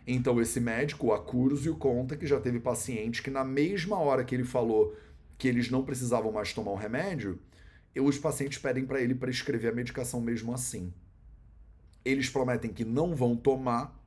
[0.06, 4.34] Então, esse médico, o Acúrzio, conta que já teve paciente que, na mesma hora que
[4.34, 4.96] ele falou
[5.38, 7.38] que eles não precisavam mais tomar o remédio,
[7.98, 10.92] os pacientes pedem para ele prescrever a medicação mesmo assim.
[12.04, 13.99] Eles prometem que não vão tomar,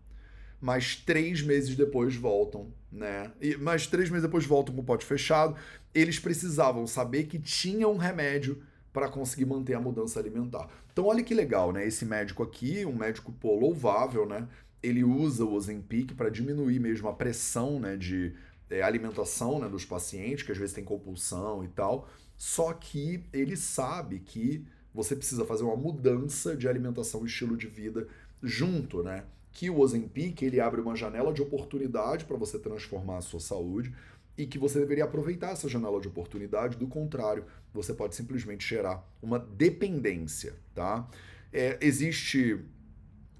[0.63, 3.33] mas três meses depois voltam, né?
[3.41, 5.57] E, mas três meses depois voltam com o pote fechado.
[5.93, 10.69] Eles precisavam saber que tinha um remédio para conseguir manter a mudança alimentar.
[10.93, 11.85] Então olha que legal, né?
[11.85, 14.47] Esse médico aqui, um médico pô, louvável, né?
[14.81, 18.33] Ele usa o Ozempic para diminuir mesmo a pressão, né, de
[18.69, 22.07] é, alimentação, né, dos pacientes que às vezes tem compulsão e tal.
[22.37, 27.67] Só que ele sabe que você precisa fazer uma mudança de alimentação e estilo de
[27.67, 28.07] vida
[28.41, 29.25] junto, né?
[29.53, 33.93] Que o Ozempic ele abre uma janela de oportunidade para você transformar a sua saúde
[34.35, 39.07] e que você deveria aproveitar essa janela de oportunidade, do contrário, você pode simplesmente gerar
[39.21, 41.07] uma dependência, tá?
[41.51, 42.59] É, existe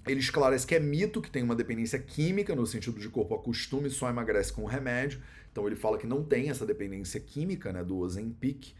[0.06, 3.88] ele esclarece que é mito que tem uma dependência química, no sentido de corpo acostuma
[3.88, 5.20] e só emagrece com o remédio.
[5.50, 8.74] Então ele fala que não tem essa dependência química né, do Ozempic,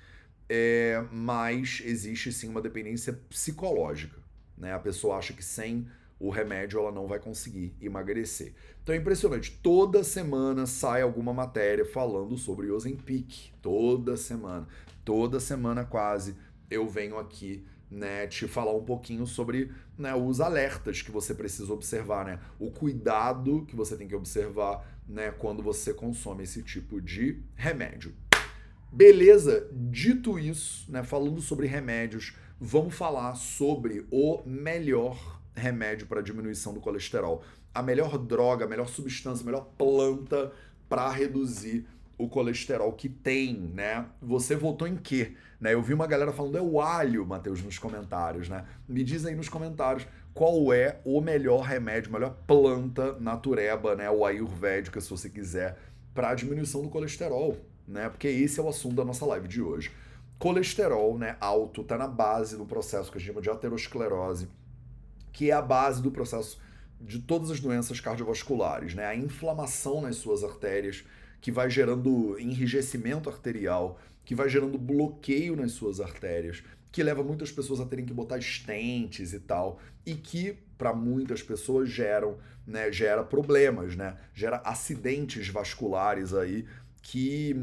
[0.48, 4.18] é, mas existe sim uma dependência psicológica.
[4.56, 4.72] Né?
[4.74, 5.86] A pessoa acha que sem
[6.18, 8.54] o remédio ela não vai conseguir emagrecer.
[8.82, 9.58] Então é impressionante.
[9.62, 13.52] Toda semana sai alguma matéria falando sobre Ozempic.
[13.60, 14.66] Toda semana.
[15.04, 16.36] Toda semana quase
[16.70, 21.72] eu venho aqui né, te falar um pouquinho sobre né, os alertas que você precisa
[21.72, 27.00] observar, né, o cuidado que você tem que observar né, quando você consome esse tipo
[27.00, 28.14] de remédio.
[28.90, 29.68] Beleza?
[29.72, 36.80] Dito isso, né, falando sobre remédios, vamos falar sobre o melhor remédio para diminuição do
[36.80, 37.42] colesterol.
[37.74, 40.52] A melhor droga, a melhor substância, a melhor planta
[40.88, 41.86] para reduzir
[42.16, 44.06] o colesterol que tem, né?
[44.22, 45.32] Você votou em quê?
[45.60, 45.74] Né?
[45.74, 48.64] Eu vi uma galera falando é o alho, Matheus, nos comentários, né?
[48.88, 54.10] Me diz aí nos comentários qual é o melhor remédio, melhor planta natureba, né?
[54.10, 55.78] O ayurvédica, se você quiser,
[56.14, 58.08] para diminuição do colesterol, né?
[58.08, 59.90] Porque esse é o assunto da nossa live de hoje.
[60.38, 64.48] Colesterol, né, alto, está na base do processo que a gente chama de aterosclerose,
[65.34, 66.58] que é a base do processo
[67.00, 69.04] de todas as doenças cardiovasculares, né?
[69.04, 71.04] A inflamação nas suas artérias,
[71.40, 77.50] que vai gerando enrijecimento arterial, que vai gerando bloqueio nas suas artérias, que leva muitas
[77.50, 82.90] pessoas a terem que botar estentes e tal, e que para muitas pessoas geram, né,
[82.92, 84.16] gera problemas, né?
[84.32, 86.64] Gera acidentes vasculares aí
[87.02, 87.54] que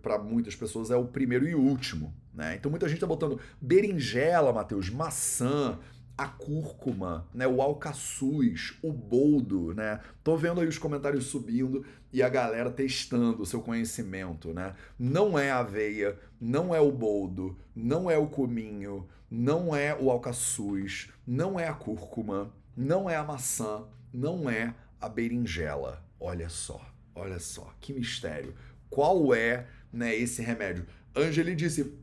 [0.00, 2.54] para muitas pessoas é o primeiro e último, né?
[2.54, 5.78] Então muita gente tá botando berinjela, Matheus, maçã,
[6.18, 10.00] a cúrcuma, né, o alcaçuz, o boldo, né?
[10.24, 14.74] Tô vendo aí os comentários subindo e a galera testando o seu conhecimento, né?
[14.98, 20.10] Não é a aveia, não é o boldo, não é o cominho, não é o
[20.10, 26.04] alcaçuz, não é a cúrcuma, não é a maçã, não é a berinjela.
[26.18, 28.56] Olha só, olha só, que mistério.
[28.90, 30.84] Qual é, né, esse remédio?
[31.14, 31.96] Angeli disse: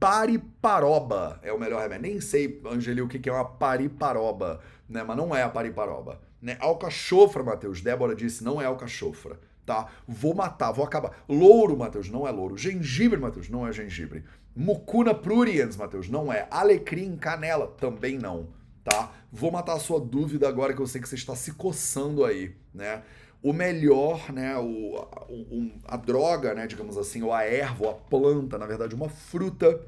[0.00, 2.10] pariparoba é o melhor remédio.
[2.10, 5.04] Nem sei, Angeli, o que é uma pariparoba, né?
[5.04, 6.20] Mas não é a pariparoba.
[6.40, 6.56] Né?
[6.58, 7.82] Alcachofra, Matheus.
[7.82, 9.38] Débora disse, não é alcachofra.
[9.66, 9.88] Tá?
[10.08, 11.22] Vou matar, vou acabar.
[11.28, 12.56] Louro, Matheus, não é louro.
[12.56, 14.24] Gengibre, Matheus, não é gengibre.
[14.56, 16.48] Mucuna pruriens, Matheus, não é.
[16.50, 18.48] Alecrim, canela, também não.
[18.82, 19.12] Tá?
[19.30, 22.56] Vou matar a sua dúvida agora que eu sei que você está se coçando aí,
[22.74, 23.02] né?
[23.42, 24.96] O melhor, né, o,
[25.28, 29.08] o, a droga, né, digamos assim, ou a erva, ou a planta, na verdade, uma
[29.08, 29.80] fruta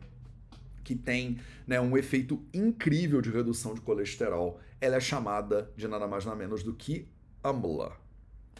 [0.82, 6.06] que tem né, um efeito incrível de redução de colesterol, ela é chamada de nada
[6.06, 7.06] mais nada menos do que
[7.44, 7.92] amla.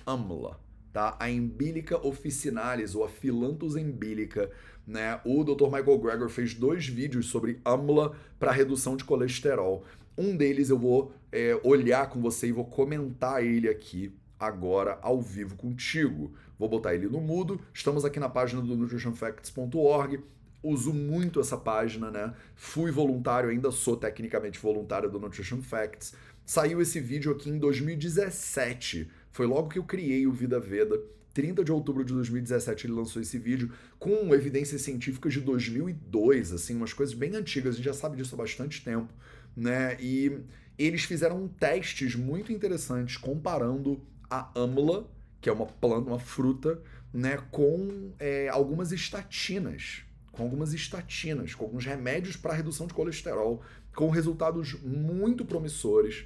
[0.06, 0.60] Amla,
[0.92, 1.16] tá?
[1.18, 4.50] A embílica officinalis, ou a filantus embílica,
[4.86, 5.20] né?
[5.24, 5.64] O Dr.
[5.64, 9.84] Michael Greger fez dois vídeos sobre amla para redução de colesterol.
[10.18, 15.22] Um deles eu vou é, olhar com você e vou comentar ele aqui agora ao
[15.22, 16.32] vivo contigo.
[16.58, 17.60] Vou botar ele no mudo.
[17.72, 20.20] Estamos aqui na página do nutritionfacts.org.
[20.62, 22.34] Uso muito essa página, né?
[22.56, 26.14] Fui voluntário, ainda sou tecnicamente voluntário do Nutrition Facts.
[26.44, 29.08] Saiu esse vídeo aqui em 2017.
[29.30, 31.00] Foi logo que eu criei o Vida Veda.
[31.32, 36.76] 30 de outubro de 2017 ele lançou esse vídeo com evidências científicas de 2002, assim,
[36.76, 39.10] umas coisas bem antigas, a gente já sabe disso há bastante tempo,
[39.56, 39.96] né?
[39.98, 40.40] E
[40.78, 44.02] eles fizeram testes muito interessantes comparando
[44.32, 45.06] a amla,
[45.42, 46.80] que é uma planta, uma fruta,
[47.12, 53.60] né, com é, algumas estatinas, com algumas estatinas, com alguns remédios para redução de colesterol,
[53.94, 56.24] com resultados muito promissores.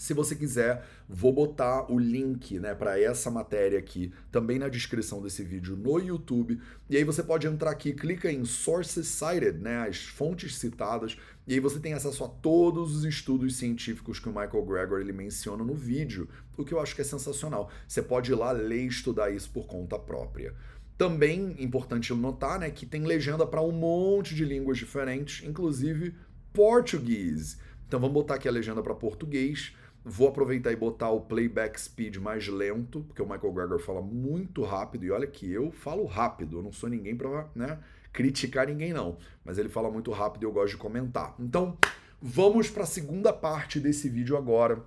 [0.00, 5.20] Se você quiser, vou botar o link né, para essa matéria aqui também na descrição
[5.20, 6.58] desse vídeo no YouTube.
[6.88, 11.52] E aí você pode entrar aqui, clica em Sources Cited, né, as fontes citadas, e
[11.52, 15.62] aí você tem acesso a todos os estudos científicos que o Michael Gregor ele menciona
[15.62, 17.70] no vídeo, o que eu acho que é sensacional.
[17.86, 20.54] Você pode ir lá ler e estudar isso por conta própria.
[20.96, 26.14] Também importante notar né, que tem legenda para um monte de línguas diferentes, inclusive
[26.54, 27.58] português.
[27.86, 29.74] Então vamos botar aqui a legenda para português.
[30.04, 34.62] Vou aproveitar e botar o playback speed mais lento, porque o Michael Gregor fala muito
[34.62, 37.78] rápido, e olha que eu falo rápido, eu não sou ninguém para né,
[38.12, 41.34] criticar ninguém não, mas ele fala muito rápido e eu gosto de comentar.
[41.38, 41.76] Então,
[42.20, 44.82] vamos para a segunda parte desse vídeo agora,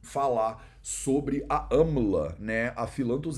[0.00, 2.86] falar sobre a amla, né, a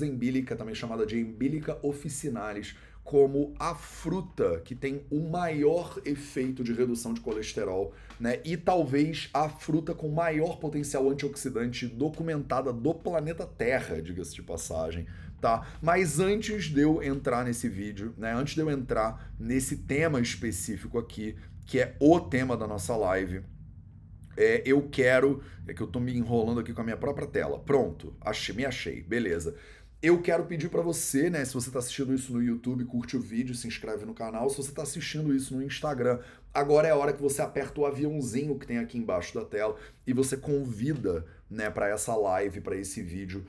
[0.01, 2.77] embílica, também chamada de embílica officinalis,
[3.11, 8.39] como a fruta que tem o maior efeito de redução de colesterol, né?
[8.45, 15.07] E talvez a fruta com maior potencial antioxidante documentada do planeta Terra, diga-se de passagem,
[15.41, 15.67] tá?
[15.81, 18.33] Mas antes de eu entrar nesse vídeo, né?
[18.33, 23.43] Antes de eu entrar nesse tema específico aqui, que é o tema da nossa live,
[24.37, 25.43] É, eu quero.
[25.67, 27.59] É que eu tô me enrolando aqui com a minha própria tela.
[27.59, 29.55] Pronto, achei, me achei, beleza.
[30.01, 33.21] Eu quero pedir para você, né, se você está assistindo isso no YouTube, curte o
[33.21, 34.49] vídeo, se inscreve no canal.
[34.49, 36.19] Se você está assistindo isso no Instagram,
[36.51, 39.77] agora é a hora que você aperta o aviãozinho que tem aqui embaixo da tela
[40.07, 43.45] e você convida, né, para essa live, para esse vídeo,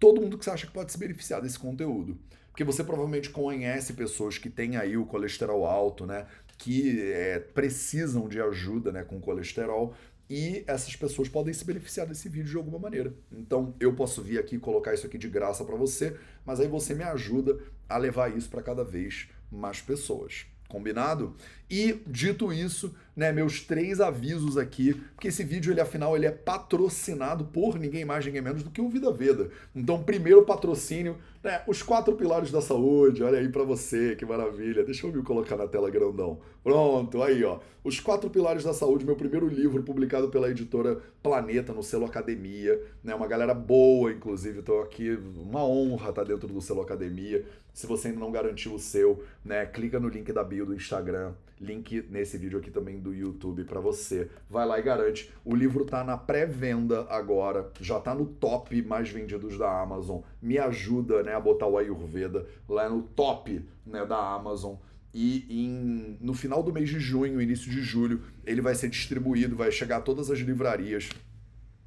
[0.00, 2.18] todo mundo que você acha que pode se beneficiar desse conteúdo.
[2.50, 6.26] Porque você provavelmente conhece pessoas que têm aí o colesterol alto, né?
[6.58, 9.94] Que é, precisam de ajuda né, com colesterol
[10.34, 13.12] e essas pessoas podem se beneficiar desse vídeo de alguma maneira.
[13.30, 16.94] Então eu posso vir aqui colocar isso aqui de graça para você, mas aí você
[16.94, 20.46] me ajuda a levar isso para cada vez mais pessoas.
[20.70, 21.36] Combinado?
[21.68, 26.30] E dito isso, né, meus três avisos aqui, porque esse vídeo ele afinal ele é
[26.30, 29.50] patrocinado por ninguém mais ninguém menos do que o Vida Veda.
[29.74, 33.22] Então, primeiro patrocínio, né, os quatro pilares da saúde.
[33.22, 34.84] Olha aí para você, que maravilha.
[34.84, 36.38] Deixa eu me colocar na tela grandão.
[36.62, 37.58] Pronto, aí ó.
[37.84, 42.80] Os quatro pilares da saúde, meu primeiro livro publicado pela editora Planeta no selo Academia,
[43.02, 47.44] né, uma galera boa, inclusive, estou aqui, uma honra estar dentro do selo Academia.
[47.74, 51.32] Se você ainda não garantiu o seu, né, clica no link da bio do Instagram,
[51.62, 54.28] link nesse vídeo aqui também do YouTube para você.
[54.50, 55.32] Vai lá e garante.
[55.44, 60.20] O livro tá na pré-venda agora, já tá no top mais vendidos da Amazon.
[60.40, 64.74] Me ajuda, né, a botar o Ayurveda lá no top, né, da Amazon.
[65.14, 69.54] E em, no final do mês de junho, início de julho, ele vai ser distribuído,
[69.54, 71.10] vai chegar a todas as livrarias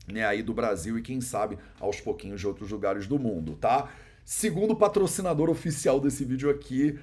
[0.08, 3.90] né, aí do Brasil e quem sabe aos pouquinhos de outros lugares do mundo, tá?
[4.24, 6.98] Segundo patrocinador oficial desse vídeo aqui,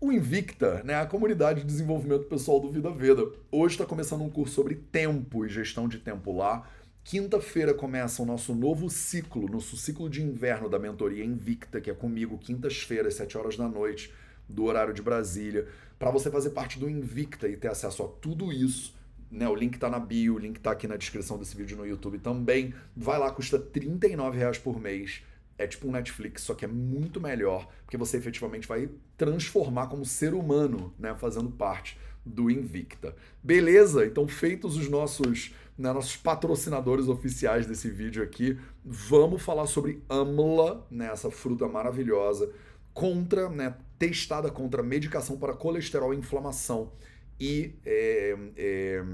[0.00, 3.22] o Invicta, né, a comunidade de desenvolvimento pessoal do Vida Veda.
[3.52, 6.66] Hoje está começando um curso sobre tempo e gestão de tempo lá.
[7.04, 11.94] Quinta-feira começa o nosso novo ciclo, nosso ciclo de inverno da mentoria Invicta, que é
[11.94, 14.10] comigo, quintas-feiras, 7 horas da noite,
[14.48, 15.68] do horário de Brasília.
[15.98, 18.94] Para você fazer parte do Invicta e ter acesso a tudo isso,
[19.30, 21.86] né, o link está na bio, o link está aqui na descrição desse vídeo no
[21.86, 22.72] YouTube também.
[22.96, 25.22] Vai lá, custa R$ reais por mês
[25.60, 30.06] é tipo um Netflix, só que é muito melhor, porque você efetivamente vai transformar como
[30.06, 33.14] ser humano, né, fazendo parte do Invicta.
[33.42, 34.06] Beleza?
[34.06, 40.86] Então, feitos os nossos, né, nossos patrocinadores oficiais desse vídeo aqui, vamos falar sobre Amla,
[40.90, 42.50] né, essa fruta maravilhosa,
[42.94, 46.90] contra, né, testada contra medicação para colesterol e inflamação.
[47.38, 49.04] E é, é,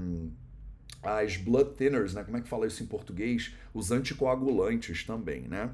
[1.03, 2.23] as blood thinners, né?
[2.23, 3.53] Como é que fala isso em português?
[3.73, 5.73] Os anticoagulantes também, né?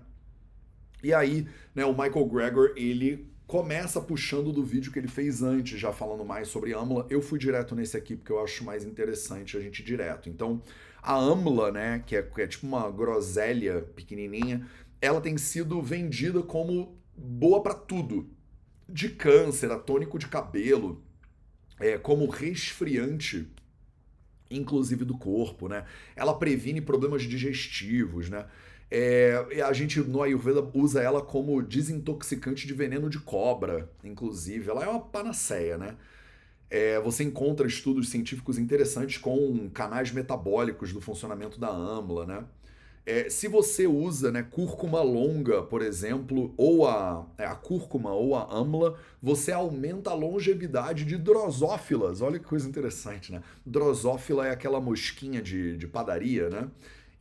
[1.04, 5.80] E aí, né, o Michael Gregor, ele começa puxando do vídeo que ele fez antes,
[5.80, 7.06] já falando mais sobre AMLA.
[7.10, 10.30] Eu fui direto nesse aqui porque eu acho mais interessante a gente ir direto.
[10.30, 10.62] Então,
[11.02, 14.66] a AMLA, né, que é, que é tipo uma groselha pequenininha,
[15.02, 18.30] ela tem sido vendida como boa para tudo.
[18.88, 21.04] De câncer, a tônico de cabelo,
[21.80, 23.48] é, como resfriante,
[24.50, 25.86] inclusive do corpo, né?
[26.16, 28.46] Ela previne problemas digestivos, né?
[28.96, 34.70] É, a gente no Ayurveda usa ela como desintoxicante de veneno de cobra, inclusive.
[34.70, 35.98] Ela é uma panaceia, né?
[36.70, 42.46] É, você encontra estudos científicos interessantes com canais metabólicos do funcionamento da âmula, né?
[43.04, 48.36] É, se você usa né, cúrcuma longa, por exemplo, ou a, é, a cúrcuma ou
[48.36, 52.22] a amla, você aumenta a longevidade de drosófilas.
[52.22, 53.42] Olha que coisa interessante, né?
[53.66, 56.70] Drosófila é aquela mosquinha de, de padaria, né?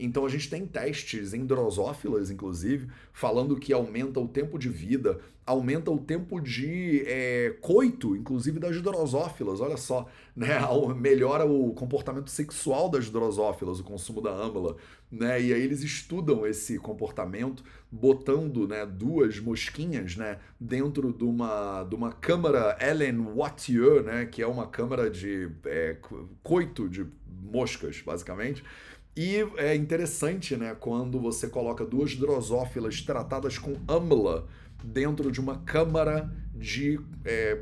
[0.05, 5.21] Então a gente tem testes em drosófilas, inclusive, falando que aumenta o tempo de vida,
[5.47, 10.59] aumenta o tempo de é, coito, inclusive das drosófilas, olha só, né?
[10.97, 14.77] melhora o comportamento sexual das drosófilas, o consumo da âmbula,
[15.11, 15.41] né?
[15.41, 21.95] E aí eles estudam esse comportamento, botando né, duas mosquinhas né, dentro de uma, de
[21.95, 24.27] uma câmara Ellen Wattier, né?
[24.27, 25.97] Que é uma câmara de é,
[26.43, 27.07] coito de
[27.43, 28.65] moscas, basicamente.
[29.15, 34.47] E é interessante, né, quando você coloca duas drosófilas tratadas com amla
[34.83, 36.99] dentro de uma câmara de.
[37.25, 37.61] É,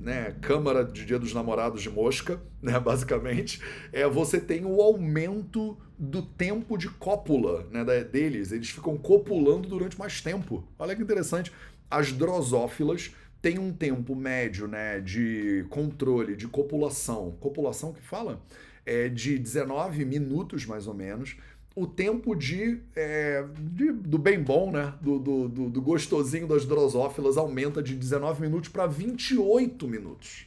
[0.00, 3.60] né, câmara de Dia dos Namorados de mosca, né, basicamente,
[3.92, 8.52] é, você tem o aumento do tempo de cópula né, deles.
[8.52, 10.64] Eles ficam copulando durante mais tempo.
[10.78, 11.52] Olha que interessante.
[11.90, 13.10] As drosófilas
[13.42, 17.36] têm um tempo médio né, de controle, de copulação.
[17.40, 18.40] Copulação que fala?
[18.88, 21.36] É, de 19 minutos, mais ou menos,
[21.76, 24.94] o tempo de, é, de do bem bom, né?
[25.02, 30.46] Do, do, do, gostosinho das drosófilas aumenta de 19 minutos para 28 minutos.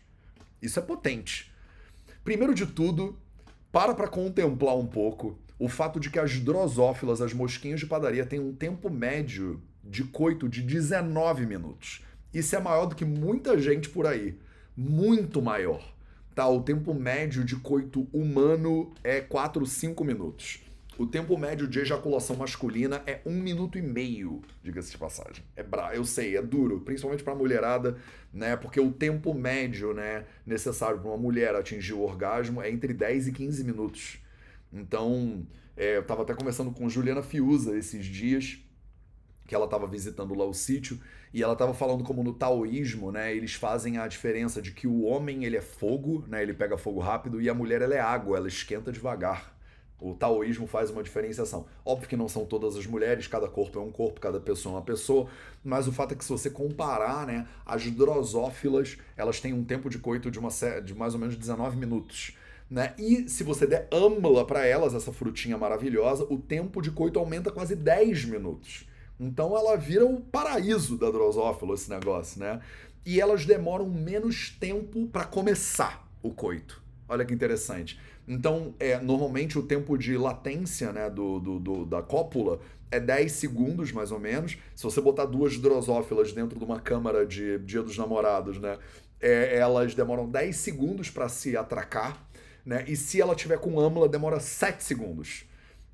[0.60, 1.52] Isso é potente.
[2.24, 3.16] Primeiro de tudo,
[3.72, 8.26] para para contemplar um pouco o fato de que as drosófilas, as mosquinhas de padaria,
[8.26, 12.04] têm um tempo médio de coito de 19 minutos.
[12.34, 14.36] Isso é maior do que muita gente por aí.
[14.76, 15.91] Muito maior.
[16.36, 16.48] Tá?
[16.48, 20.64] O tempo médio de coito humano é 4, 5 minutos.
[20.98, 25.44] O tempo médio de ejaculação masculina é um minuto e meio, diga-se de passagem.
[25.56, 25.96] É bra...
[25.96, 27.98] Eu sei, é duro, principalmente para mulherada,
[28.32, 28.56] né?
[28.56, 33.30] Porque o tempo médio, né, necessário para uma mulher atingir o orgasmo é entre 10
[33.30, 34.20] e 15 minutos.
[34.72, 38.60] Então, é, eu estava até conversando com Juliana Fiuza esses dias,
[39.52, 40.98] que ela estava visitando lá o sítio,
[41.34, 45.02] e ela estava falando como no taoísmo, né, eles fazem a diferença de que o
[45.02, 48.38] homem ele é fogo, né, ele pega fogo rápido, e a mulher ela é água,
[48.38, 49.54] ela esquenta devagar.
[50.00, 51.66] O taoísmo faz uma diferenciação.
[51.84, 54.78] Óbvio que não são todas as mulheres, cada corpo é um corpo, cada pessoa é
[54.78, 55.28] uma pessoa,
[55.62, 59.90] mas o fato é que se você comparar, né, as drosófilas, elas têm um tempo
[59.90, 60.48] de coito de, uma,
[60.82, 62.38] de mais ou menos 19 minutos.
[62.70, 62.94] Né?
[62.98, 67.52] E se você der âmula para elas, essa frutinha maravilhosa, o tempo de coito aumenta
[67.52, 68.90] quase 10 minutos.
[69.22, 72.60] Então ela vira o paraíso da drosófila, esse negócio, né?
[73.06, 76.82] E elas demoram menos tempo para começar o coito.
[77.08, 78.00] Olha que interessante.
[78.28, 82.60] Então, é, normalmente o tempo de latência né, do, do, do, da cópula
[82.90, 84.58] é 10 segundos, mais ou menos.
[84.76, 88.80] Se você botar duas drosófilas dentro de uma câmara de Dia dos Namorados, né,
[89.20, 92.26] é, elas demoram 10 segundos para se atracar.
[92.66, 95.46] Né, e se ela tiver com âmula, demora 7 segundos.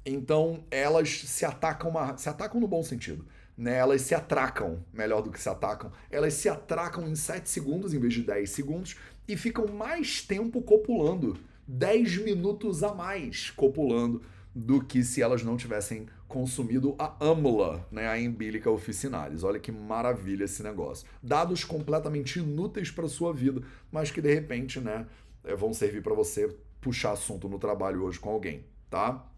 [0.10, 3.26] Então, elas se atacam, uma, se atacam no bom sentido.
[3.58, 3.76] Né?
[3.76, 5.92] Elas se atracam, melhor do que se atacam.
[6.10, 8.96] Elas se atracam em 7 segundos em vez de 10 segundos
[9.28, 11.38] e ficam mais tempo copulando.
[11.68, 14.22] 10 minutos a mais copulando
[14.56, 19.44] do que se elas não tivessem consumido a âmula, né, a embílica officinalis.
[19.44, 21.06] Olha que maravilha esse negócio.
[21.22, 25.06] Dados completamente inúteis para sua vida, mas que de repente, né,
[25.44, 29.30] é, vão servir para você puxar assunto no trabalho hoje com alguém, tá?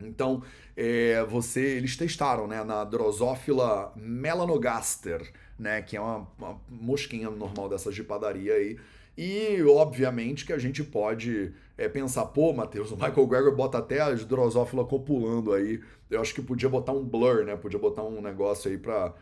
[0.00, 0.42] Então,
[0.76, 7.68] é, você, eles testaram, né, na Drosophila melanogaster, né, que é uma, uma mosquinha normal
[7.68, 8.78] dessas de padaria aí,
[9.20, 14.00] e, obviamente, que a gente pode é, pensar, pô, Matheus, o Michael Greger bota até
[14.00, 15.80] as drosófila copulando aí.
[16.08, 17.56] Eu acho que podia botar um blur, né?
[17.56, 19.12] Podia botar um negócio aí pra,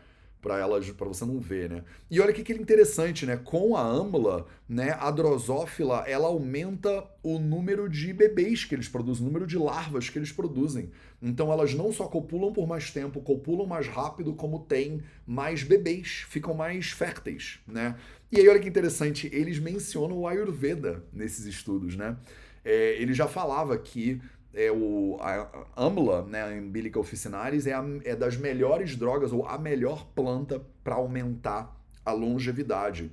[0.41, 1.83] para elas para você não ver, né?
[2.09, 3.37] E olha que que interessante, né?
[3.37, 9.23] Com a âmula, né, a drosófila, ela aumenta o número de bebês que eles produzem,
[9.23, 10.91] o número de larvas que eles produzem.
[11.21, 16.25] Então elas não só copulam por mais tempo, copulam mais rápido, como tem mais bebês,
[16.29, 17.95] ficam mais férteis, né?
[18.31, 22.17] E aí olha que interessante, eles mencionam o Ayurveda nesses estudos, né?
[22.63, 24.21] É, ele já falava que
[24.53, 29.57] é o a Amla, né, Umbilical officinalis, é, a, é das melhores drogas ou a
[29.57, 31.75] melhor planta para aumentar
[32.05, 33.11] a longevidade.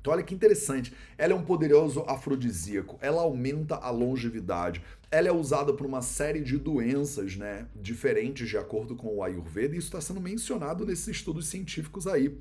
[0.00, 4.82] Então olha que interessante, ela é um poderoso afrodisíaco, ela aumenta a longevidade,
[5.12, 9.76] ela é usada por uma série de doenças, né, diferentes de acordo com o Ayurveda,
[9.76, 12.36] e isso está sendo mencionado nesses estudos científicos aí.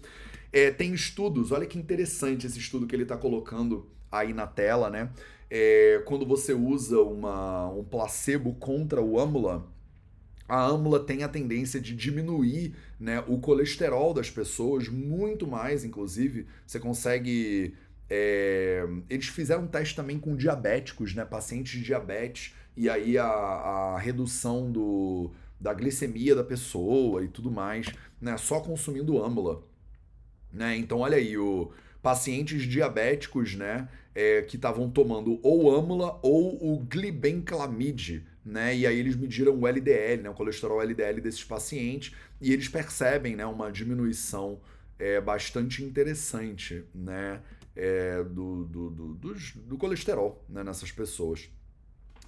[0.52, 4.90] É, tem estudos, olha que interessante esse estudo que ele está colocando aí na tela,
[4.90, 5.12] né?
[5.54, 9.68] É, quando você usa uma, um placebo contra o âmula,
[10.48, 16.48] a âmula tem a tendência de diminuir né, o colesterol das pessoas, muito mais, inclusive.
[16.66, 17.76] Você consegue.
[18.10, 23.26] É, eles fizeram um teste também com diabéticos, né, pacientes de diabetes, e aí a,
[23.26, 27.88] a redução do, da glicemia da pessoa e tudo mais,
[28.22, 29.64] né, só consumindo âmula.
[30.52, 30.78] Né?
[30.78, 31.72] Então, olha aí, o,
[32.02, 38.98] pacientes diabéticos, né, é, que estavam tomando ou âmula ou o glibenclamide, né, e aí
[38.98, 43.72] eles mediram o LDL, né, o colesterol LDL desses pacientes, e eles percebem, né, uma
[43.72, 44.60] diminuição
[44.98, 47.42] é, bastante interessante, né,
[47.76, 51.50] é, do, do, do, do, colesterol, né, nessas pessoas.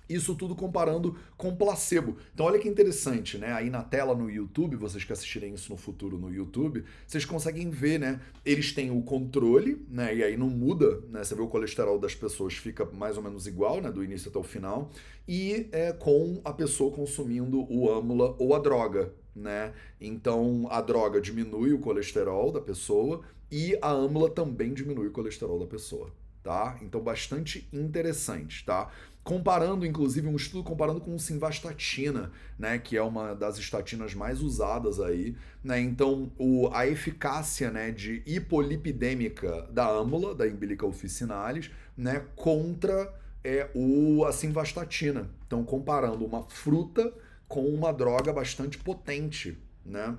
[0.08, 2.18] Isso tudo comparando com placebo.
[2.34, 3.54] Então olha que interessante, né?
[3.54, 7.70] Aí na tela no YouTube, vocês que assistirem isso no futuro no YouTube, vocês conseguem
[7.70, 8.20] ver, né?
[8.46, 10.16] Eles têm o controle, né?
[10.16, 11.24] E aí não muda, né?
[11.24, 13.92] Você vê o colesterol das pessoas fica mais ou menos igual, né?
[13.92, 14.92] Do início até o final.
[15.28, 19.74] E é com a pessoa consumindo o âmula ou a droga, né?
[20.00, 25.60] Então a droga diminui o colesterol da pessoa e a âmula também diminui o colesterol
[25.60, 26.12] da pessoa,
[26.44, 26.78] tá?
[26.82, 28.92] Então bastante interessante, tá?
[29.24, 35.00] Comparando, inclusive, um estudo comparando com simvastatina, né, que é uma das estatinas mais usadas
[35.00, 42.26] aí, né, então o, a eficácia, né, de hipolipidêmica da âmula, da umbilical officinalis, né,
[42.36, 43.14] contra
[43.44, 45.30] é, o, a simvastatina.
[45.48, 47.14] Então, comparando uma fruta
[47.48, 50.18] com uma droga bastante potente, né,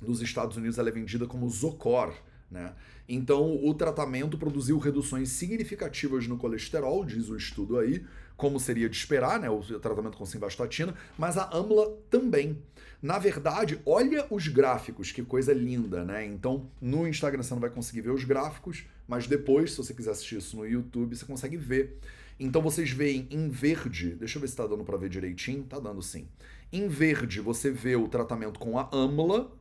[0.00, 2.12] nos Estados Unidos ela é vendida como Zocor,
[2.50, 2.74] né?
[3.08, 8.04] Então, o tratamento produziu reduções significativas no colesterol, diz o estudo aí,
[8.36, 12.58] como seria de esperar, né, o tratamento com simvastatina, mas a AMLA também.
[13.00, 16.24] Na verdade, olha os gráficos, que coisa linda, né?
[16.24, 20.12] Então, no Instagram você não vai conseguir ver os gráficos, mas depois, se você quiser
[20.12, 21.98] assistir isso no YouTube, você consegue ver.
[22.40, 25.78] Então vocês veem em verde, deixa eu ver se tá dando para ver direitinho, tá
[25.78, 26.26] dando sim.
[26.72, 29.52] Em verde você vê o tratamento com a AMLA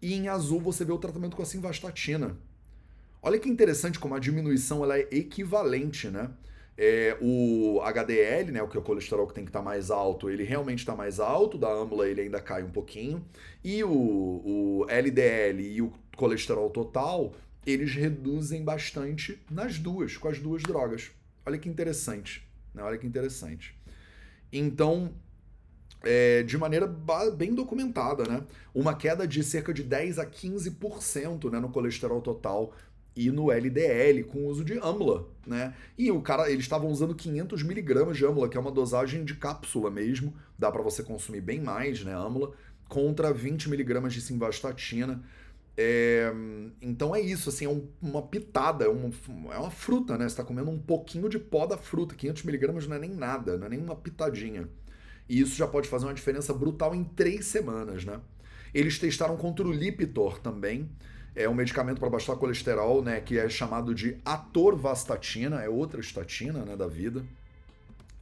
[0.00, 2.38] e em azul você vê o tratamento com a simvastatina.
[3.20, 6.30] Olha que interessante como a diminuição ela é equivalente, né?
[6.76, 9.90] É, o HDL, né, o que é o colesterol que tem que estar tá mais
[9.90, 13.24] alto, ele realmente está mais alto, da AMLA ele ainda cai um pouquinho,
[13.62, 17.32] e o, o LDL e o colesterol total,
[17.66, 21.12] eles reduzem bastante nas duas, com as duas drogas.
[21.46, 22.82] Olha que interessante, né?
[22.82, 23.78] Olha que interessante.
[24.52, 25.12] Então,
[26.02, 26.86] é, de maneira
[27.36, 28.42] bem documentada, né?
[28.74, 32.72] Uma queda de cerca de 10 a 15% né, no colesterol total
[33.16, 35.74] e no LDL com o uso de AMLA, né?
[35.96, 39.34] E o cara, eles estavam usando 500 miligramas de AMLA, que é uma dosagem de
[39.34, 42.52] cápsula mesmo, dá para você consumir bem mais, né, AMLA,
[42.88, 45.22] contra 20 miligramas de simvastatina.
[45.76, 46.32] É,
[46.80, 49.10] então é isso, assim, é um, uma pitada, é uma,
[49.52, 50.28] é uma fruta, né?
[50.28, 53.56] Você tá comendo um pouquinho de pó da fruta, 500 miligramas não é nem nada,
[53.56, 54.68] não é nem uma pitadinha.
[55.28, 58.20] E isso já pode fazer uma diferença brutal em três semanas, né?
[58.72, 60.90] Eles testaram contra o Lipitor também,
[61.34, 66.64] é um medicamento para baixar colesterol, né, que é chamado de atorvastatina, é outra estatina,
[66.64, 67.24] né, da vida.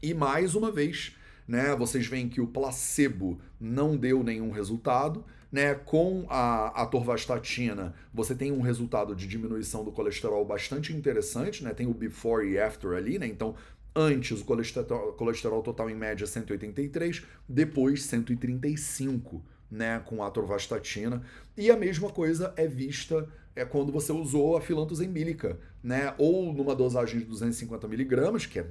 [0.03, 1.15] E mais uma vez,
[1.47, 8.35] né, vocês veem que o placebo não deu nenhum resultado, né, com a atorvastatina, você
[8.35, 11.75] tem um resultado de diminuição do colesterol bastante interessante, né?
[11.75, 13.27] Tem o before e after ali, né?
[13.27, 13.55] Então,
[13.95, 21.23] antes o colesterol, colesterol total em média 183, depois 135 né, com atorvastatina.
[21.57, 26.53] E a mesma coisa é vista é quando você usou a filantus emílica, né, ou
[26.53, 28.67] numa dosagem de 250 miligramas, que é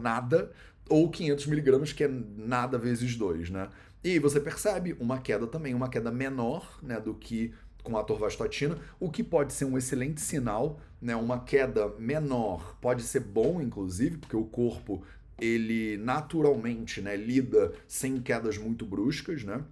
[0.00, 0.50] nada,
[0.88, 3.68] ou 500 miligramas, que é nada vezes 2, né.
[4.04, 8.78] E você percebe uma queda também, uma queda menor, né, do que com a atorvastatina,
[9.00, 14.18] o que pode ser um excelente sinal, né, uma queda menor pode ser bom, inclusive,
[14.18, 15.02] porque o corpo
[15.40, 19.62] ele naturalmente né, lida sem quedas muito bruscas, né?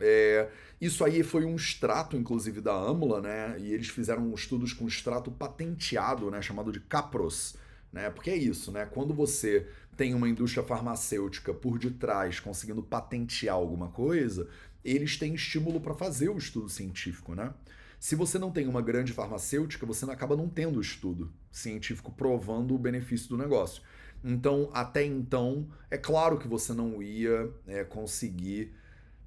[0.00, 0.48] É,
[0.80, 3.56] isso aí foi um extrato, inclusive, da Amula, né?
[3.58, 6.40] E eles fizeram estudos com extrato patenteado, né?
[6.40, 7.56] Chamado de Capros,
[7.92, 8.10] né?
[8.10, 8.86] Porque é isso, né?
[8.86, 14.48] Quando você tem uma indústria farmacêutica por detrás conseguindo patentear alguma coisa,
[14.84, 17.52] eles têm estímulo para fazer o estudo científico, né?
[17.98, 22.78] Se você não tem uma grande farmacêutica, você acaba não tendo estudo científico provando o
[22.78, 23.82] benefício do negócio.
[24.22, 28.72] Então, até então, é claro que você não ia é, conseguir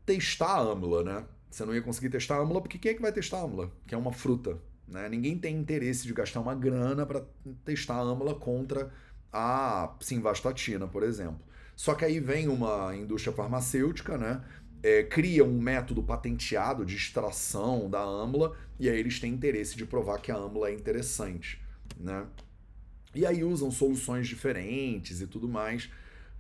[0.06, 1.26] testar a âmula, né?
[1.50, 3.72] Você não ia conseguir testar a âmula porque quem é que vai testar a âmula?
[3.86, 4.58] Que é uma fruta.
[4.88, 5.08] Né?
[5.10, 7.24] Ninguém tem interesse de gastar uma grana para
[7.66, 8.92] testar a âmula contra
[9.32, 11.40] a simvastatina, por exemplo.
[11.76, 14.44] Só que aí vem uma indústria farmacêutica, né?
[14.84, 19.86] É, cria um método patenteado de extração da âmula e aí eles têm interesse de
[19.86, 21.62] provar que a âmula é interessante,
[21.98, 22.26] né?
[23.14, 25.90] E aí usam soluções diferentes e tudo mais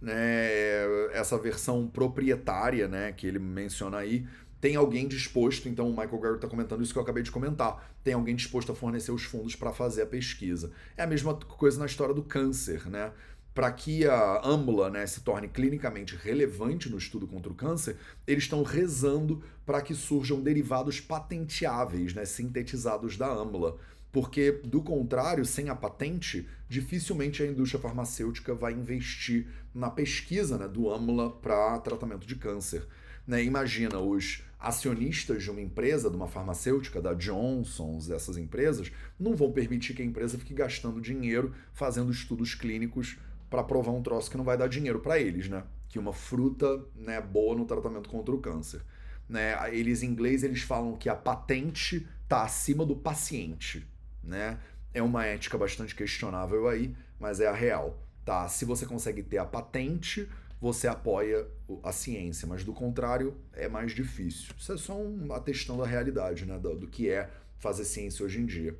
[0.02, 4.26] né, essa versão proprietária, né, que ele menciona aí,
[4.62, 7.91] tem alguém disposto, então o Michael Garrett está comentando isso que eu acabei de comentar,
[8.04, 10.72] tem alguém disposto a fornecer os fundos para fazer a pesquisa.
[10.95, 13.12] É a mesma coisa na história do câncer, né?
[13.56, 18.43] Para que a AMLA né, se torne clinicamente relevante no estudo contra o câncer, eles
[18.43, 23.78] estão rezando para que surjam derivados patenteáveis, né, sintetizados da AMLA
[24.12, 30.68] porque, do contrário, sem a patente, dificilmente a indústria farmacêutica vai investir na pesquisa né,
[30.68, 32.86] do AMLA para tratamento de câncer.
[33.26, 33.43] Né?
[33.43, 39.51] Imagina, os acionistas de uma empresa, de uma farmacêutica, da Johnson's, essas empresas, não vão
[39.51, 43.18] permitir que a empresa fique gastando dinheiro fazendo estudos clínicos
[43.49, 45.64] para provar um troço que não vai dar dinheiro para eles, né?
[45.89, 48.82] Que uma fruta né, boa no tratamento contra o câncer.
[49.28, 49.55] Né?
[49.76, 53.90] Eles, em inglês, eles falam que a patente está acima do paciente
[54.24, 54.59] né?
[54.93, 58.47] É uma ética bastante questionável aí, mas é a real, tá?
[58.47, 60.28] Se você consegue ter a patente,
[60.59, 61.47] você apoia
[61.84, 64.53] a ciência, mas do contrário é mais difícil.
[64.57, 68.39] Isso é só um atestando a realidade, né, do, do que é fazer ciência hoje
[68.39, 68.78] em dia.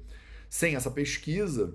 [0.50, 1.74] Sem essa pesquisa,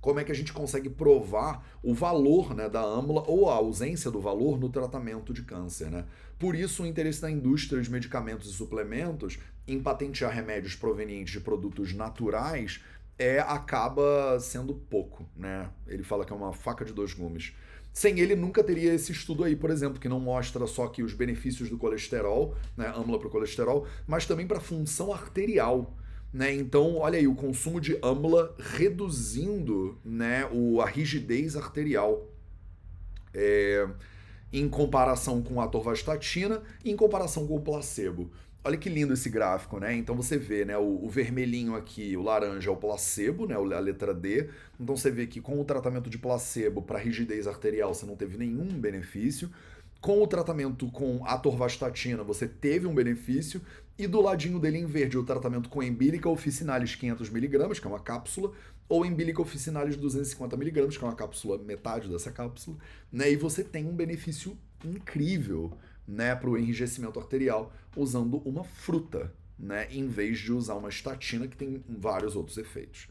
[0.00, 4.10] como é que a gente consegue provar o valor né, da âmula ou a ausência
[4.10, 5.90] do valor no tratamento de câncer.
[5.90, 6.06] Né?
[6.38, 9.38] Por isso, o interesse da indústria de medicamentos e suplementos
[9.68, 12.80] em patentear remédios provenientes de produtos naturais
[13.18, 15.28] é acaba sendo pouco.
[15.36, 15.68] Né?
[15.86, 17.54] Ele fala que é uma faca de dois gumes.
[17.92, 21.12] Sem ele, nunca teria esse estudo aí, por exemplo, que não mostra só que os
[21.12, 25.96] benefícios do colesterol, né, âmula para o colesterol, mas também para a função arterial.
[26.32, 26.54] Né?
[26.54, 32.26] Então, olha aí, o consumo de amla reduzindo né, o, a rigidez arterial.
[33.32, 33.88] É,
[34.52, 38.30] em comparação com a atorvastatina e em comparação com o placebo.
[38.62, 39.94] Olha que lindo esse gráfico, né?
[39.94, 43.80] Então você vê, né, o, o, vermelhinho aqui, o laranja é o placebo, né, a
[43.80, 44.50] letra D.
[44.78, 48.36] Então você vê que com o tratamento de placebo para rigidez arterial você não teve
[48.36, 49.50] nenhum benefício.
[49.98, 53.62] Com o tratamento com atorvastatina você teve um benefício
[54.00, 58.00] e do ladinho dele em verde o tratamento com Embílica officinalis 500mg, que é uma
[58.00, 58.52] cápsula,
[58.88, 62.76] ou Embílica officinalis 250mg, que é uma cápsula, metade dessa cápsula,
[63.12, 63.30] né?
[63.30, 65.72] E você tem um benefício incrível,
[66.08, 71.46] né, para o enrijecimento arterial usando uma fruta, né, em vez de usar uma estatina
[71.46, 73.06] que tem vários outros efeitos.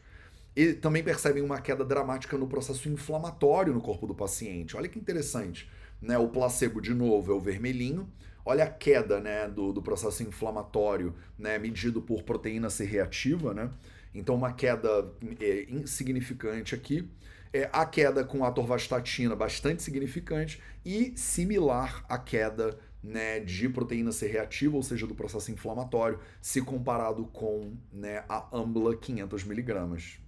[0.54, 4.76] E também percebem uma queda dramática no processo inflamatório no corpo do paciente.
[4.76, 5.70] Olha que interessante,
[6.02, 6.18] né?
[6.18, 8.08] O placebo de novo é o vermelhinho,
[8.44, 13.70] Olha a queda né, do, do processo inflamatório, né, medido por proteína C reativa, né?
[14.14, 17.08] Então, uma queda é, insignificante aqui.
[17.52, 24.26] É, a queda com atorvastatina bastante significante e similar à queda né, de proteína C
[24.26, 30.18] reativa, ou seja, do processo inflamatório, se comparado com né, a AMBLA 500mg.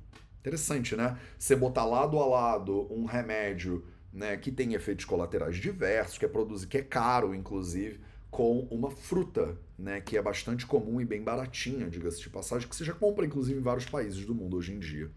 [0.41, 1.17] Interessante, né?
[1.39, 6.29] Você botar lado a lado um remédio né, que tem efeitos colaterais diversos, que é
[6.69, 8.01] que é caro, inclusive,
[8.31, 12.75] com uma fruta, né, que é bastante comum e bem baratinha, diga-se de passagem, que
[12.75, 15.11] você já compra, inclusive, em vários países do mundo hoje em dia.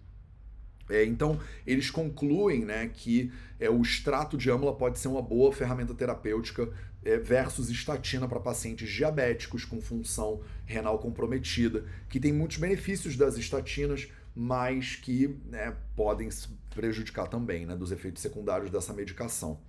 [0.90, 5.52] É, então, eles concluem né, que é, o extrato de âmula pode ser uma boa
[5.52, 6.70] ferramenta terapêutica
[7.04, 13.38] é, versus estatina para pacientes diabéticos com função renal comprometida, que tem muitos benefícios das
[13.38, 16.30] estatinas, mas que né, podem
[16.72, 19.60] prejudicar também, né, dos efeitos secundários dessa medicação,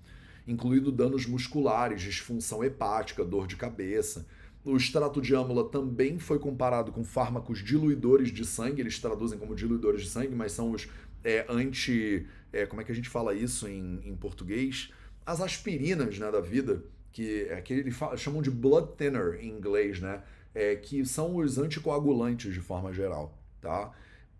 [0.46, 4.26] incluindo danos musculares, disfunção hepática, dor de cabeça.
[4.64, 9.54] O extrato de âmula também foi comparado com fármacos diluidores de sangue, eles traduzem como
[9.54, 10.88] diluidores de sangue, mas são os
[11.22, 12.26] é, anti.
[12.52, 14.90] É, como é que a gente fala isso em, em português?
[15.24, 20.00] As aspirinas né, da vida, que, é, que eles chamam de blood thinner em inglês,
[20.00, 20.22] né?
[20.54, 23.92] É, que são os anticoagulantes de forma geral, tá?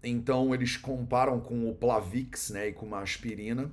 [0.09, 3.71] Então eles comparam com o Plavix, né, e com uma aspirina,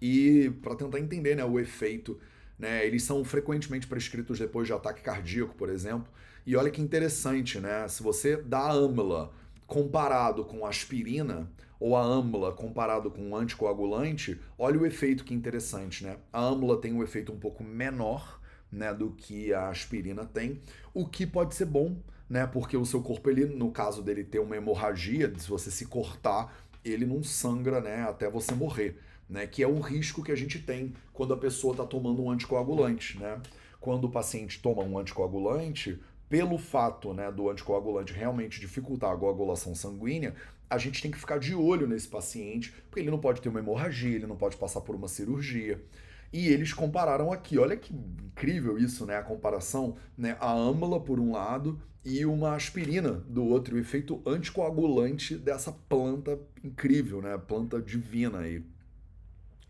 [0.00, 2.18] e para tentar entender, né, o efeito,
[2.58, 6.08] né, eles são frequentemente prescritos depois de ataque cardíaco, por exemplo.
[6.46, 7.86] E olha que interessante, né?
[7.88, 9.30] Se você dá amla
[9.66, 11.46] comparado com aspirina
[11.78, 16.16] ou a amla comparado com um anticoagulante, olha o efeito que interessante, né?
[16.32, 18.40] A amla tem um efeito um pouco menor,
[18.72, 20.60] né, do que a aspirina tem,
[20.94, 21.98] o que pode ser bom
[22.28, 22.46] né?
[22.46, 26.54] Porque o seu corpo, ele, no caso dele ter uma hemorragia, se você se cortar,
[26.84, 28.02] ele não sangra, né?
[28.02, 28.98] Até você morrer,
[29.28, 29.46] né?
[29.46, 33.18] Que é um risco que a gente tem quando a pessoa está tomando um anticoagulante,
[33.18, 33.40] né?
[33.80, 35.98] Quando o paciente toma um anticoagulante,
[36.28, 40.34] pelo fato né, do anticoagulante realmente dificultar a coagulação sanguínea,
[40.68, 43.60] a gente tem que ficar de olho nesse paciente, porque ele não pode ter uma
[43.60, 45.82] hemorragia, ele não pode passar por uma cirurgia.
[46.30, 49.16] E eles compararam aqui, olha que incrível isso, né?
[49.16, 50.36] A comparação, né?
[50.38, 56.38] A âmbula por um lado e uma aspirina do outro, o efeito anticoagulante dessa planta
[56.64, 57.36] incrível, né?
[57.36, 58.62] Planta divina aí.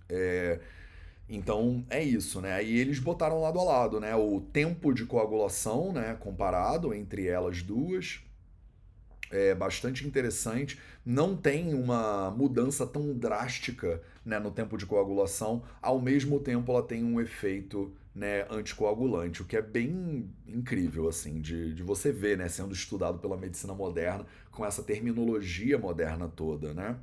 [0.09, 0.61] É...
[1.29, 2.55] Então é isso, né?
[2.55, 4.15] Aí eles botaram lado a lado, né?
[4.15, 6.17] O tempo de coagulação, né?
[6.21, 8.21] Comparado entre elas duas,
[9.31, 10.79] é bastante interessante.
[11.05, 16.83] Não tem uma mudança tão drástica né, no tempo de coagulação, ao mesmo tempo ela
[16.83, 22.37] tem um efeito né, anticoagulante, o que é bem incrível assim de, de você ver
[22.37, 26.75] né, sendo estudado pela medicina moderna com essa terminologia moderna toda.
[26.75, 26.97] Né?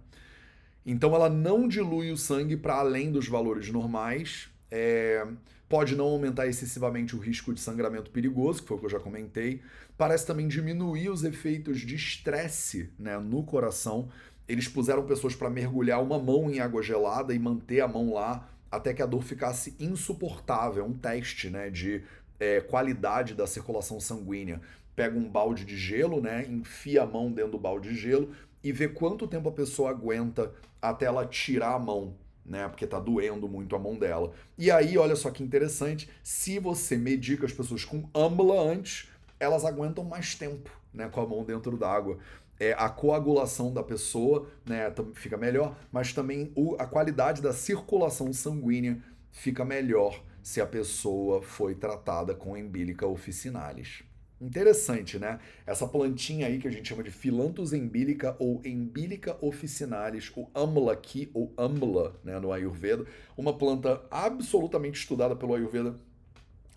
[0.85, 4.49] Então ela não dilui o sangue para além dos valores normais.
[4.69, 5.25] É,
[5.69, 8.99] pode não aumentar excessivamente o risco de sangramento perigoso, que foi o que eu já
[8.99, 9.61] comentei.
[9.97, 14.09] Parece também diminuir os efeitos de estresse né, no coração.
[14.49, 18.49] Eles puseram pessoas para mergulhar uma mão em água gelada e manter a mão lá
[18.71, 20.83] até que a dor ficasse insuportável.
[20.83, 22.03] É um teste né, de
[22.39, 24.61] é, qualidade da circulação sanguínea.
[24.95, 28.31] Pega um balde de gelo, né, enfia a mão dentro do balde de gelo
[28.63, 30.51] e vê quanto tempo a pessoa aguenta
[30.81, 32.67] até ela tirar a mão né?
[32.67, 34.31] Porque tá doendo muito a mão dela.
[34.57, 39.09] E aí, olha só que interessante, se você medica as pessoas com AMLA antes,
[39.39, 41.09] elas aguentam mais tempo, né?
[41.09, 42.19] Com a mão dentro d'água.
[42.59, 48.31] É, a coagulação da pessoa né, fica melhor, mas também o, a qualidade da circulação
[48.31, 49.01] sanguínea
[49.31, 54.03] fica melhor se a pessoa foi tratada com embílica officinalis.
[54.39, 55.39] Interessante, né?
[55.65, 60.93] Essa plantinha aí que a gente chama de Philanthus embilica ou Embilica officinalis, o Amla
[60.93, 63.05] aqui, ou Amla, né, no Ayurveda,
[63.37, 65.97] uma planta absolutamente estudada pelo Ayurveda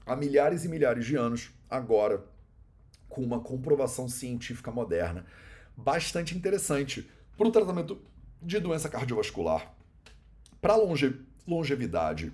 [0.06, 2.24] há milhares e milhares de anos, agora
[3.08, 5.26] com uma comprovação científica moderna
[5.78, 8.00] bastante interessante para o tratamento
[8.42, 9.72] de doença cardiovascular,
[10.60, 12.32] para longe, longevidade,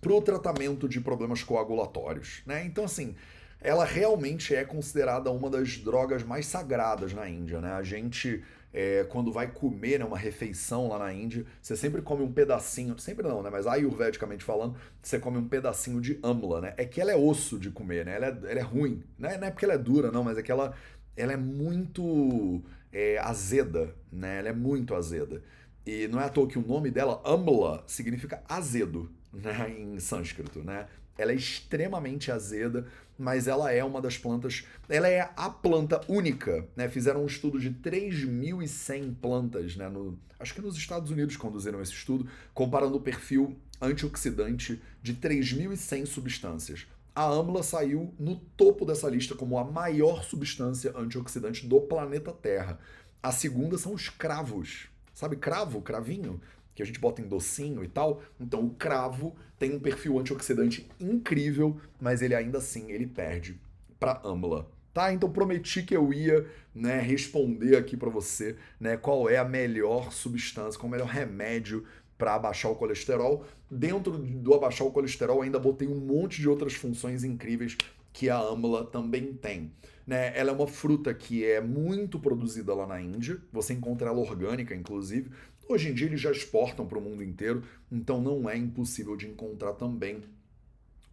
[0.00, 2.40] para o tratamento de problemas coagulatórios.
[2.46, 2.64] Né?
[2.64, 3.14] Então, assim,
[3.60, 7.60] ela realmente é considerada uma das drogas mais sagradas na Índia.
[7.60, 7.72] Né?
[7.72, 8.42] A gente
[8.72, 12.98] é, quando vai comer né, uma refeição lá na Índia, você sempre come um pedacinho,
[12.98, 13.50] sempre não, né?
[13.50, 16.74] Mas ayurvedicamente falando, você come um pedacinho de amla, né?
[16.76, 18.16] É que ela é osso de comer, né?
[18.16, 19.02] Ela é, ela é ruim.
[19.18, 20.74] Não é, não é porque ela é dura, não, mas é que ela,
[21.20, 22.62] ela é muito
[22.92, 24.38] é, azeda, né?
[24.38, 25.42] Ela é muito azeda.
[25.84, 29.74] E não é à toa que o nome dela, amla, significa azedo, né?
[29.78, 30.86] Em sânscrito, né?
[31.16, 32.86] Ela é extremamente azeda
[33.18, 36.88] mas ela é uma das plantas, ela é a planta única, né?
[36.88, 39.88] Fizeram um estudo de 3.100 plantas, né?
[39.88, 46.06] No, acho que nos Estados Unidos conduziram esse estudo, comparando o perfil antioxidante de 3.100
[46.06, 46.86] substâncias.
[47.14, 52.78] A amla saiu no topo dessa lista como a maior substância antioxidante do planeta Terra.
[53.22, 54.88] A segunda são os cravos.
[55.12, 56.40] Sabe cravo, cravinho?
[56.78, 58.22] que a gente bota em docinho e tal.
[58.38, 63.60] Então o cravo tem um perfil antioxidante incrível, mas ele ainda assim ele perde
[63.98, 64.70] para amla.
[64.94, 65.12] Tá?
[65.12, 70.12] Então prometi que eu ia, né, responder aqui para você, né, qual é a melhor
[70.12, 71.84] substância, qual é o melhor remédio
[72.18, 73.44] para abaixar o colesterol.
[73.70, 77.76] Dentro do abaixar o colesterol ainda botei um monte de outras funções incríveis
[78.12, 79.70] que a amla também tem.
[80.06, 80.36] Né?
[80.36, 84.74] Ela é uma fruta que é muito produzida lá na Índia, você encontra ela orgânica,
[84.74, 85.30] inclusive.
[85.68, 87.62] Hoje em dia eles já exportam para o mundo inteiro,
[87.92, 90.22] então não é impossível de encontrar também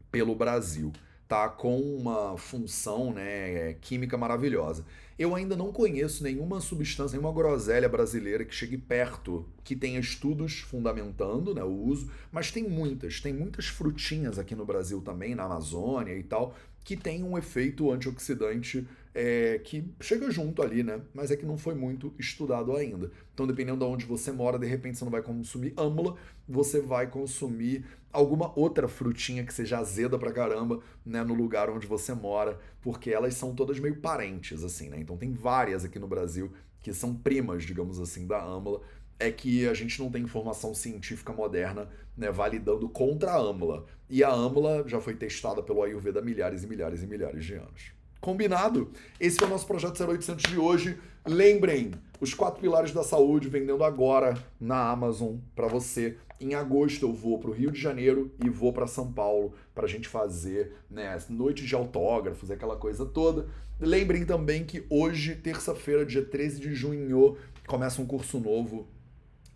[0.10, 0.94] pelo Brasil,
[1.28, 1.50] tá?
[1.50, 4.86] Com uma função né, química maravilhosa.
[5.18, 10.60] Eu ainda não conheço nenhuma substância, nenhuma groselha brasileira que chegue perto, que tenha estudos
[10.60, 15.44] fundamentando né, o uso, mas tem muitas, tem muitas frutinhas aqui no Brasil também, na
[15.44, 16.54] Amazônia e tal,
[16.84, 18.86] que tem um efeito antioxidante
[19.16, 21.00] é, que chega junto ali, né?
[21.14, 23.10] Mas é que não foi muito estudado ainda.
[23.34, 27.08] Então, dependendo de onde você mora, de repente você não vai consumir âmula, você vai
[27.08, 32.60] consumir alguma outra frutinha que seja azeda pra caramba, né, no lugar onde você mora,
[32.82, 35.00] porque elas são todas meio parentes, assim, né?
[35.00, 36.52] Então tem várias aqui no Brasil
[36.82, 38.82] que são primas, digamos assim, da âmula,
[39.18, 43.86] é que a gente não tem informação científica moderna né, validando contra a âmula.
[44.10, 47.56] E a âmula já foi testada pelo Ayurveda há milhares e milhares e milhares de
[47.56, 47.95] anos.
[48.26, 48.90] Combinado?
[49.20, 50.98] Esse foi o nosso projeto 0800 de hoje.
[51.28, 56.18] Lembrem, os quatro pilares da saúde vendendo agora na Amazon para você.
[56.42, 59.86] Em agosto eu vou para o Rio de Janeiro e vou para São Paulo para
[59.86, 63.46] a gente fazer né, noite de autógrafos, aquela coisa toda.
[63.80, 68.88] Lembrem também que hoje, terça-feira, dia 13 de junho, começa um curso novo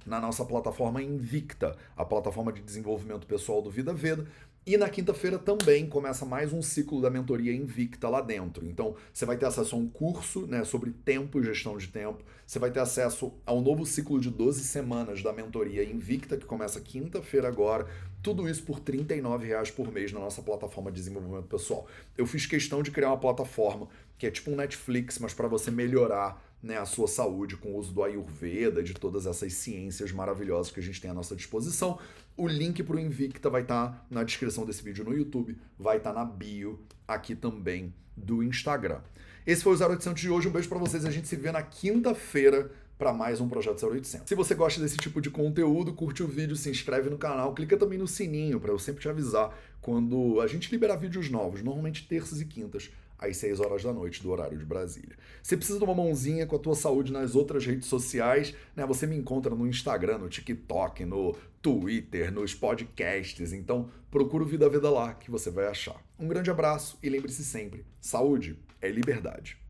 [0.05, 4.26] na nossa plataforma Invicta, a plataforma de desenvolvimento pessoal do Vida Veda.
[4.70, 8.67] E na quinta-feira também começa mais um ciclo da mentoria Invicta lá dentro.
[8.67, 12.24] Então, você vai ter acesso a um curso né, sobre tempo e gestão de tempo.
[12.45, 16.80] Você vai ter acesso ao novo ciclo de 12 semanas da mentoria Invicta, que começa
[16.80, 17.88] quinta-feira agora.
[18.22, 19.03] Tudo isso por R$
[19.39, 21.88] reais por mês na nossa plataforma de desenvolvimento pessoal.
[22.15, 23.88] Eu fiz questão de criar uma plataforma
[24.20, 27.78] que é tipo um Netflix, mas para você melhorar né, a sua saúde com o
[27.78, 31.97] uso do Ayurveda, de todas essas ciências maravilhosas que a gente tem à nossa disposição.
[32.40, 35.98] O link para o Invicta vai estar tá na descrição desse vídeo no YouTube, vai
[35.98, 39.02] estar tá na bio aqui também do Instagram.
[39.46, 41.62] Esse foi o 0800 de hoje, um beijo para vocês, a gente se vê na
[41.62, 44.30] quinta-feira para mais um Projeto 0800.
[44.30, 47.76] Se você gosta desse tipo de conteúdo, curte o vídeo, se inscreve no canal, clica
[47.76, 52.08] também no sininho para eu sempre te avisar quando a gente liberar vídeos novos, normalmente
[52.08, 55.15] terças e quintas às 6 horas da noite do horário de Brasília.
[55.43, 58.86] Você precisa de uma mãozinha com a tua saúde nas outras redes sociais, né?
[58.86, 63.51] Você me encontra no Instagram, no TikTok, no Twitter, nos podcasts.
[63.51, 66.01] Então, procura o Vida Vida lá que você vai achar.
[66.17, 69.59] Um grande abraço e lembre-se sempre, saúde é liberdade.